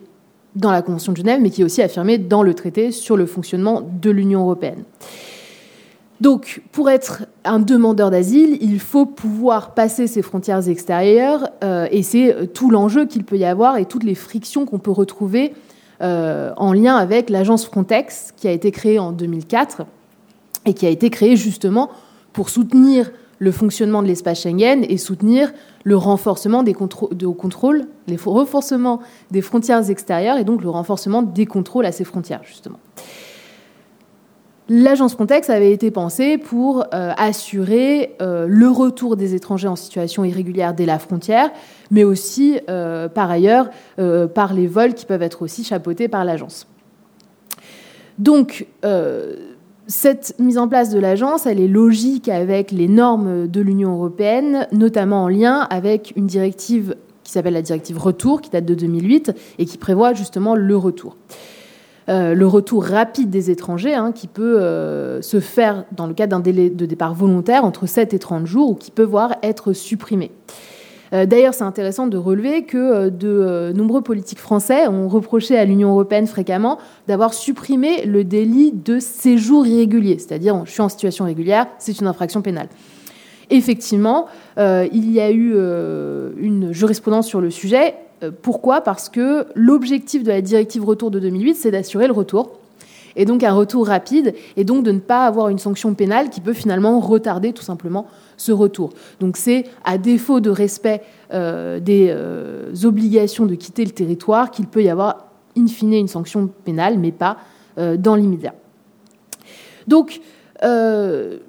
dans 0.55 0.71
la 0.71 0.81
Convention 0.81 1.11
de 1.13 1.17
Genève, 1.17 1.39
mais 1.41 1.49
qui 1.49 1.61
est 1.61 1.63
aussi 1.63 1.81
affirmé 1.81 2.17
dans 2.17 2.43
le 2.43 2.53
traité 2.53 2.91
sur 2.91 3.17
le 3.17 3.25
fonctionnement 3.25 3.81
de 3.81 4.09
l'Union 4.09 4.41
européenne. 4.41 4.83
Donc, 6.19 6.61
pour 6.71 6.89
être 6.91 7.23
un 7.45 7.57
demandeur 7.57 8.11
d'asile, 8.11 8.59
il 8.61 8.79
faut 8.79 9.07
pouvoir 9.07 9.73
passer 9.73 10.05
ses 10.05 10.21
frontières 10.21 10.67
extérieures, 10.69 11.49
euh, 11.63 11.87
et 11.89 12.03
c'est 12.03 12.35
euh, 12.35 12.45
tout 12.45 12.69
l'enjeu 12.69 13.07
qu'il 13.07 13.23
peut 13.23 13.37
y 13.37 13.45
avoir 13.45 13.77
et 13.77 13.85
toutes 13.85 14.03
les 14.03 14.13
frictions 14.13 14.67
qu'on 14.67 14.77
peut 14.77 14.91
retrouver 14.91 15.53
euh, 16.01 16.51
en 16.57 16.73
lien 16.73 16.95
avec 16.95 17.31
l'agence 17.31 17.65
Frontex, 17.65 18.33
qui 18.37 18.47
a 18.47 18.51
été 18.51 18.69
créée 18.71 18.99
en 18.99 19.11
2004 19.11 19.83
et 20.65 20.75
qui 20.75 20.85
a 20.85 20.89
été 20.89 21.09
créée 21.09 21.35
justement 21.35 21.89
pour 22.33 22.49
soutenir 22.49 23.11
le 23.39 23.51
fonctionnement 23.51 24.03
de 24.03 24.07
l'espace 24.07 24.43
Schengen 24.43 24.85
et 24.87 24.97
soutenir 24.97 25.51
le 25.83 25.95
renforcement 25.97 26.63
des 26.63 26.73
contrôles, 26.73 27.87
les 28.07 28.17
renforcements 28.17 28.99
des 29.31 29.41
frontières 29.41 29.89
extérieures 29.89 30.37
et 30.37 30.43
donc 30.43 30.61
le 30.61 30.69
renforcement 30.69 31.21
des 31.21 31.45
contrôles 31.45 31.85
à 31.85 31.91
ces 31.91 32.03
frontières, 32.03 32.41
justement. 32.43 32.79
L'agence 34.73 35.15
Frontex 35.15 35.49
avait 35.49 35.73
été 35.73 35.91
pensée 35.91 36.37
pour 36.37 36.85
euh, 36.93 37.11
assurer 37.17 38.15
euh, 38.21 38.45
le 38.47 38.69
retour 38.69 39.17
des 39.17 39.35
étrangers 39.35 39.67
en 39.67 39.75
situation 39.75 40.23
irrégulière 40.23 40.73
dès 40.73 40.85
la 40.85 40.97
frontière, 40.97 41.51
mais 41.89 42.05
aussi, 42.05 42.57
euh, 42.69 43.09
par 43.09 43.29
ailleurs, 43.29 43.69
par 44.33 44.53
les 44.53 44.67
vols 44.67 44.93
qui 44.93 45.05
peuvent 45.05 45.21
être 45.23 45.41
aussi 45.41 45.65
chapeautés 45.65 46.07
par 46.07 46.23
l'agence. 46.23 46.67
Donc, 48.17 48.65
cette 49.91 50.35
mise 50.39 50.57
en 50.57 50.69
place 50.69 50.89
de 50.89 50.99
l'agence, 50.99 51.45
elle 51.45 51.59
est 51.59 51.67
logique 51.67 52.29
avec 52.29 52.71
les 52.71 52.87
normes 52.87 53.47
de 53.47 53.61
l'Union 53.61 53.93
européenne, 53.93 54.65
notamment 54.71 55.25
en 55.25 55.27
lien 55.27 55.67
avec 55.69 56.13
une 56.15 56.27
directive 56.27 56.95
qui 57.23 57.33
s'appelle 57.33 57.53
la 57.53 57.61
directive 57.61 57.97
Retour, 57.97 58.41
qui 58.41 58.49
date 58.49 58.65
de 58.65 58.73
2008 58.73 59.33
et 59.59 59.65
qui 59.65 59.77
prévoit 59.77 60.13
justement 60.13 60.55
le 60.55 60.77
retour. 60.77 61.17
Euh, 62.07 62.33
le 62.33 62.47
retour 62.47 62.85
rapide 62.85 63.29
des 63.29 63.51
étrangers, 63.51 63.93
hein, 63.93 64.13
qui 64.13 64.27
peut 64.27 64.61
euh, 64.61 65.21
se 65.21 65.41
faire 65.41 65.83
dans 65.91 66.07
le 66.07 66.13
cadre 66.13 66.31
d'un 66.31 66.39
délai 66.39 66.69
de 66.69 66.85
départ 66.85 67.13
volontaire 67.13 67.65
entre 67.65 67.85
7 67.85 68.13
et 68.13 68.19
30 68.19 68.47
jours, 68.47 68.71
ou 68.71 68.75
qui 68.75 68.91
peut 68.91 69.03
voir 69.03 69.35
être 69.43 69.73
supprimé. 69.73 70.31
Euh, 71.13 71.25
d'ailleurs, 71.25 71.53
c'est 71.53 71.63
intéressant 71.63 72.07
de 72.07 72.17
relever 72.17 72.63
que 72.63 72.77
euh, 72.77 73.09
de 73.09 73.27
euh, 73.27 73.73
nombreux 73.73 74.01
politiques 74.01 74.39
français 74.39 74.87
ont 74.87 75.09
reproché 75.09 75.57
à 75.57 75.65
l'Union 75.65 75.89
européenne 75.89 76.25
fréquemment 76.25 76.77
d'avoir 77.07 77.33
supprimé 77.33 78.05
le 78.05 78.23
délit 78.23 78.71
de 78.71 78.99
séjour 78.99 79.67
irrégulier, 79.67 80.17
c'est-à-dire 80.19 80.61
je 80.65 80.71
suis 80.71 80.81
en 80.81 80.89
situation 80.89 81.25
régulière, 81.25 81.67
c'est 81.79 81.99
une 81.99 82.07
infraction 82.07 82.41
pénale. 82.41 82.69
Effectivement, 83.49 84.27
il 84.57 85.11
y 85.11 85.19
a 85.19 85.29
eu 85.29 85.51
une 86.39 86.71
jurisprudence 86.71 87.27
sur 87.27 87.41
le 87.41 87.49
sujet. 87.49 87.95
Pourquoi? 88.41 88.79
Parce 88.79 89.09
que 89.09 89.45
l'objectif 89.55 90.23
de 90.23 90.29
la 90.29 90.41
directive 90.41 90.85
retour 90.85 91.11
de 91.11 91.19
2008, 91.19 91.55
c'est 91.55 91.71
d'assurer 91.71 92.07
le 92.07 92.13
retour 92.13 92.60
et 93.15 93.25
donc 93.25 93.43
un 93.43 93.53
retour 93.53 93.87
rapide, 93.87 94.33
et 94.57 94.63
donc 94.63 94.83
de 94.83 94.91
ne 94.91 94.99
pas 94.99 95.25
avoir 95.25 95.49
une 95.49 95.59
sanction 95.59 95.93
pénale 95.93 96.29
qui 96.29 96.41
peut 96.41 96.53
finalement 96.53 96.99
retarder 96.99 97.53
tout 97.53 97.63
simplement 97.63 98.07
ce 98.37 98.51
retour. 98.51 98.91
Donc 99.19 99.37
c'est 99.37 99.65
à 99.83 99.97
défaut 99.97 100.39
de 100.39 100.49
respect 100.49 101.01
euh, 101.33 101.79
des 101.79 102.07
euh, 102.09 102.73
obligations 102.83 103.45
de 103.45 103.55
quitter 103.55 103.85
le 103.85 103.91
territoire 103.91 104.51
qu'il 104.51 104.67
peut 104.67 104.83
y 104.83 104.89
avoir 104.89 105.27
in 105.57 105.67
fine 105.67 105.93
une 105.93 106.07
sanction 106.07 106.49
pénale, 106.63 106.97
mais 106.97 107.11
pas 107.11 107.37
euh, 107.77 107.97
dans 107.97 108.15
l'immédiat. 108.15 108.53
Donc 109.87 110.21
il 110.63 111.39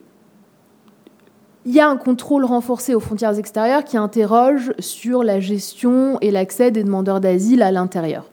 y 1.67 1.81
a 1.81 1.89
un 1.89 1.97
contrôle 1.97 2.47
renforcé 2.47 2.95
aux 2.95 3.01
frontières 3.01 3.39
extérieures 3.39 3.85
qui 3.85 3.99
interroge 3.99 4.73
sur 4.79 5.23
la 5.23 5.39
gestion 5.39 6.19
et 6.23 6.31
l'accès 6.31 6.71
des 6.71 6.83
demandeurs 6.83 7.21
d'asile 7.21 7.63
à 7.63 7.71
l'intérieur. 7.71 8.32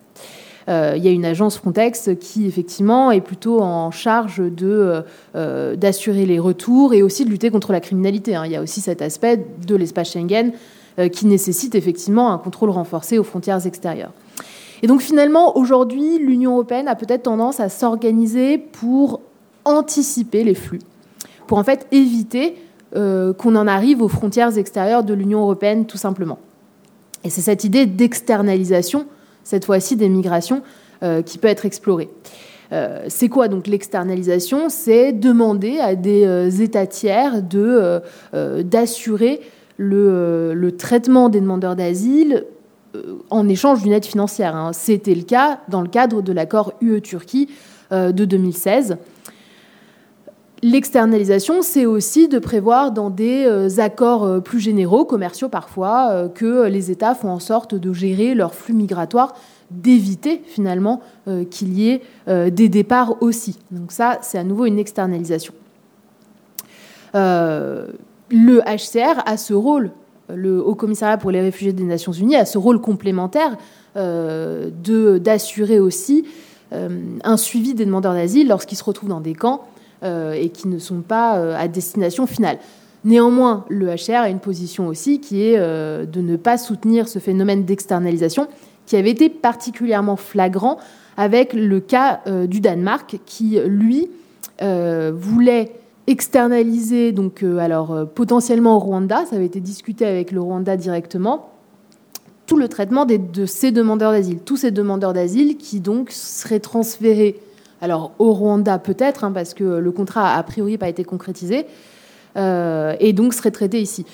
Euh, 0.70 0.94
il 0.96 1.04
y 1.04 1.08
a 1.08 1.12
une 1.12 1.26
agence 1.26 1.58
Frontex 1.58 2.12
qui, 2.20 2.46
effectivement, 2.46 3.12
est 3.12 3.22
plutôt 3.22 3.62
en 3.62 3.90
charge 3.90 4.38
de, 4.40 5.04
euh, 5.36 5.76
d'assurer 5.76 6.26
les 6.26 6.38
retours 6.38 6.94
et 6.94 7.02
aussi 7.02 7.26
de 7.26 7.30
lutter 7.30 7.50
contre 7.50 7.72
la 7.72 7.80
criminalité. 7.80 8.36
Hein. 8.36 8.44
Il 8.46 8.52
y 8.52 8.56
a 8.56 8.62
aussi 8.62 8.80
cet 8.80 9.02
aspect 9.02 9.44
de 9.66 9.76
l'espace 9.76 10.12
Schengen 10.12 10.52
euh, 11.00 11.10
qui 11.10 11.26
nécessite 11.26 11.74
effectivement 11.74 12.32
un 12.32 12.38
contrôle 12.38 12.70
renforcé 12.70 13.18
aux 13.18 13.24
frontières 13.24 13.66
extérieures. 13.66 14.12
Et 14.84 14.88
donc 14.88 15.02
finalement, 15.02 15.58
aujourd'hui, 15.58 16.20
l'Union 16.20 16.54
européenne 16.54 16.88
a 16.88 16.96
peut-être 16.96 17.24
tendance 17.24 17.60
à 17.60 17.70
s'organiser 17.70 18.58
pour 18.60 19.22
anticiper 19.66 20.44
les 20.44 20.56
flux, 20.56 20.80
pour 21.48 21.58
en 21.58 21.64
fait 21.64 21.86
éviter 21.92 22.56
qu'on 22.92 23.56
en 23.56 23.68
arrive 23.68 24.02
aux 24.02 24.08
frontières 24.08 24.58
extérieures 24.58 25.04
de 25.04 25.14
l'Union 25.14 25.42
européenne 25.42 25.86
tout 25.86 25.98
simplement. 25.98 26.40
Et 27.24 27.30
c'est 27.30 27.42
cette 27.42 27.64
idée 27.64 27.86
d'externalisation 27.86 29.06
cette 29.50 29.66
fois-ci 29.66 29.96
des 29.96 30.10
migrations, 30.10 30.62
euh, 31.02 31.24
qui 31.24 31.40
peut 31.40 31.48
être 31.48 31.66
explorée. 31.66 32.08
Euh, 32.72 33.06
c'est 33.08 33.30
quoi 33.30 33.48
donc 33.48 33.66
l'externalisation? 33.66 34.70
C'est 34.70 35.12
demander 35.12 35.80
à 35.80 35.96
des 35.96 36.24
euh, 36.24 36.52
États 36.52 36.86
tiers 36.86 37.42
de, 37.42 38.00
d'assurer 38.62 39.42
le, 39.78 40.54
le, 40.54 40.78
traitement 40.78 41.30
des 41.30 41.42
demandeurs 41.42 41.76
d'asile 41.76 42.46
en 43.32 43.50
échange 43.50 43.82
d'une 43.82 43.94
aide 43.94 44.06
financière. 44.06 44.56
Hein. 44.56 44.72
C'était 44.74 45.16
le 45.16 45.24
cas 45.24 45.62
dans 45.68 45.82
le 45.82 45.88
cadre 45.88 46.22
de 46.22 46.32
l'accord 46.32 46.74
UE-Turquie 46.82 47.50
de 47.92 48.26
2016. 48.26 48.98
L'externalisation, 50.62 51.62
c'est 51.62 51.86
aussi 51.86 52.28
de 52.28 52.38
prévoir 52.38 52.92
dans 52.92 53.10
des 53.10 53.80
accords 53.80 54.44
plus 54.44 54.60
généraux, 54.60 55.06
commerciaux 55.06 55.48
parfois, 55.48 56.28
que 56.36 56.68
les 56.68 56.92
États 56.92 57.16
font 57.16 57.30
en 57.30 57.40
sorte 57.40 57.76
de 57.76 57.94
gérer 57.94 58.36
leurs 58.36 58.54
flux 58.54 58.74
migratoires 58.74 59.34
d'éviter 59.72 60.42
finalement 60.46 61.02
qu'il 61.50 61.80
y 61.80 61.90
ait 61.90 62.02
des 62.52 62.70
départs 62.70 63.22
aussi. 63.22 63.58
Donc 63.72 63.92
ça, 63.92 64.18
c'est 64.22 64.38
à 64.38 64.44
nouveau 64.44 64.66
une 64.66 64.80
externalisation. 64.80 65.54
le 67.14 67.94
HCR 68.32 69.24
a 69.26 69.38
ce 69.38 69.54
rôle, 69.54 69.92
le 70.28 70.62
Haut 70.64 70.76
Commissariat 70.76 71.18
pour 71.18 71.32
les 71.32 71.42
réfugiés 71.42 71.74
des 71.74 71.84
Nations 71.84 72.12
Unies 72.12 72.36
a 72.36 72.46
ce 72.46 72.58
rôle 72.58 72.82
complémentaire 72.82 73.58
d'assurer 73.96 75.80
aussi 75.80 76.26
un 76.72 77.38
suivi 77.38 77.74
des 77.74 77.86
demandeurs 77.86 78.14
d'asile 78.14 78.48
lorsqu'ils 78.48 78.78
se 78.78 78.84
retrouvent 78.84 79.10
dans 79.10 79.22
des 79.22 79.36
camps 79.36 79.66
et 80.04 80.50
qui 80.50 80.68
ne 80.68 80.80
sont 80.80 81.02
pas 81.02 81.32
à 81.58 81.68
destination 81.68 82.26
finale. 82.26 82.58
Néanmoins, 83.06 83.66
le 83.70 83.88
HR 83.88 84.24
a 84.24 84.30
une 84.30 84.40
position 84.40 84.88
aussi 84.88 85.22
qui 85.22 85.44
est 85.44 85.58
euh, 85.58 86.06
de 86.06 86.22
ne 86.22 86.36
pas 86.36 86.58
soutenir 86.58 87.08
ce 87.08 87.20
phénomène 87.20 87.64
d'externalisation 87.64 88.48
qui 88.86 88.98
avait 88.98 89.12
été 89.12 89.30
particulièrement 89.30 90.16
flagrant 90.16 90.78
avec 91.16 91.54
le 91.54 91.80
cas 91.80 92.22
euh, 92.28 92.48
du 92.48 92.60
Danemark 92.60 93.20
qui, 93.26 93.60
lui, 93.66 94.10
euh, 94.62 95.12
voulait 95.16 95.74
externaliser, 96.08 97.12
donc 97.12 97.44
alors 97.44 98.08
potentiellement 98.16 98.76
au 98.78 98.80
Rwanda, 98.80 99.26
ça 99.30 99.36
avait 99.36 99.46
été 99.46 99.60
discuté 99.60 100.08
avec 100.08 100.32
le 100.32 100.42
Rwanda 100.42 100.76
directement, 100.76 101.52
tout 102.48 102.58
le 102.58 102.68
traitement 102.68 103.06
de 103.06 103.46
ces 103.46 103.72
demandeurs 103.72 104.12
d'asile, 104.12 104.40
tous 104.40 104.58
ces 104.58 104.72
demandeurs 104.72 105.14
d'asile 105.14 105.56
qui 105.58 105.82
donc 105.82 106.10
seraient 106.10 106.60
transférés, 106.60 107.40
alors 107.82 108.12
au 108.20 108.34
Rwanda 108.34 108.80
peut-être, 108.80 109.24
hein, 109.24 109.32
parce 109.32 109.54
que 109.54 109.64
le 109.64 109.92
contrat 109.92 110.36
a 110.36 110.44
priori 110.44 110.78
pas 110.78 110.90
été 110.90 111.04
concrétisé, 111.04 111.66
euh, 112.38 112.96
et 113.00 113.14
donc 113.14 113.34
serait 113.34 113.52
traité 113.52 113.82
ici. 113.82 114.06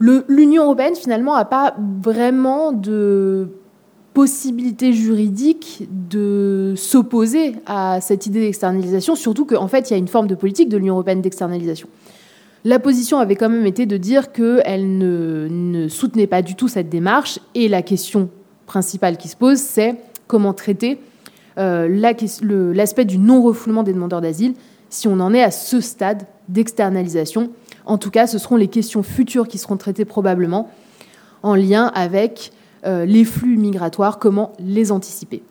L'Union 0.00 0.64
européenne, 0.64 0.94
finalement, 0.96 1.36
n'a 1.36 1.44
pas 1.44 1.74
vraiment 2.02 2.72
de 2.72 3.48
possibilité 4.12 4.92
juridique 4.92 5.88
de 5.90 6.74
s'opposer 6.76 7.56
à 7.66 8.00
cette 8.00 8.26
idée 8.26 8.40
d'externalisation, 8.40 9.16
surtout 9.16 9.44
qu'en 9.44 9.66
fait, 9.66 9.90
il 9.90 9.92
y 9.92 9.96
a 9.96 9.98
une 9.98 10.08
forme 10.08 10.26
de 10.26 10.34
politique 10.34 10.68
de 10.68 10.76
l'Union 10.76 10.94
européenne 10.94 11.20
d'externalisation. 11.20 11.88
La 12.64 12.78
position 12.78 13.18
avait 13.18 13.36
quand 13.36 13.48
même 13.48 13.66
été 13.66 13.86
de 13.86 13.96
dire 13.96 14.32
qu'elle 14.32 14.98
ne, 14.98 15.88
soutenait 15.88 16.26
pas 16.26 16.42
du 16.42 16.54
tout 16.54 16.68
cette 16.68 16.88
démarche, 16.88 17.38
et 17.54 17.68
la 17.68 17.82
question 17.82 18.30
principale 18.66 19.16
qui 19.16 19.28
se 19.28 19.36
pose, 19.36 19.58
c'est 19.58 19.96
comment 20.26 20.52
traiter 20.52 20.98
euh, 21.58 21.88
l'aspect 22.74 23.04
du 23.04 23.18
non-refoulement 23.18 23.82
des 23.82 23.92
demandeurs 23.92 24.20
d'asile 24.20 24.54
si 24.90 25.08
on 25.08 25.20
en 25.20 25.34
est 25.34 25.42
à 25.42 25.50
ce 25.50 25.80
stade 25.80 26.24
d'externalisation. 26.48 27.50
En 27.84 27.98
tout 27.98 28.10
cas, 28.10 28.26
ce 28.26 28.38
seront 28.38 28.56
les 28.56 28.68
questions 28.68 29.02
futures 29.02 29.48
qui 29.48 29.58
seront 29.58 29.76
traitées 29.76 30.04
probablement 30.04 30.70
en 31.42 31.54
lien 31.54 31.90
avec 31.94 32.52
euh, 32.86 33.04
les 33.04 33.24
flux 33.24 33.56
migratoires, 33.56 34.18
comment 34.18 34.52
les 34.58 34.92
anticiper. 34.92 35.42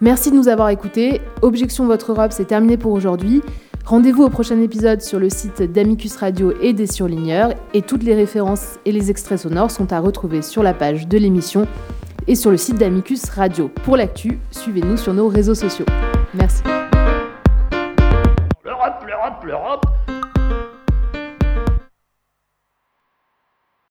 Merci 0.00 0.30
de 0.30 0.36
nous 0.36 0.48
avoir 0.48 0.68
écoutés. 0.70 1.20
Objection 1.42 1.86
Votre 1.86 2.12
Europe, 2.12 2.32
c'est 2.32 2.46
terminé 2.46 2.76
pour 2.76 2.92
aujourd'hui. 2.92 3.40
Rendez-vous 3.84 4.24
au 4.24 4.28
prochain 4.28 4.60
épisode 4.60 5.00
sur 5.00 5.18
le 5.18 5.28
site 5.28 5.62
d'Amicus 5.62 6.16
Radio 6.16 6.52
et 6.60 6.72
des 6.72 6.86
surligneurs. 6.86 7.52
Et 7.74 7.82
toutes 7.82 8.04
les 8.04 8.14
références 8.14 8.78
et 8.84 8.92
les 8.92 9.10
extraits 9.10 9.40
sonores 9.40 9.70
sont 9.70 9.92
à 9.92 10.00
retrouver 10.00 10.42
sur 10.42 10.62
la 10.62 10.74
page 10.74 11.08
de 11.08 11.18
l'émission 11.18 11.66
et 12.26 12.34
sur 12.34 12.50
le 12.50 12.56
site 12.56 12.76
d'Amicus 12.76 13.28
Radio. 13.30 13.68
Pour 13.84 13.96
l'actu, 13.96 14.38
suivez-nous 14.50 14.96
sur 14.96 15.14
nos 15.14 15.28
réseaux 15.28 15.54
sociaux. 15.54 15.86
Merci. 16.34 16.62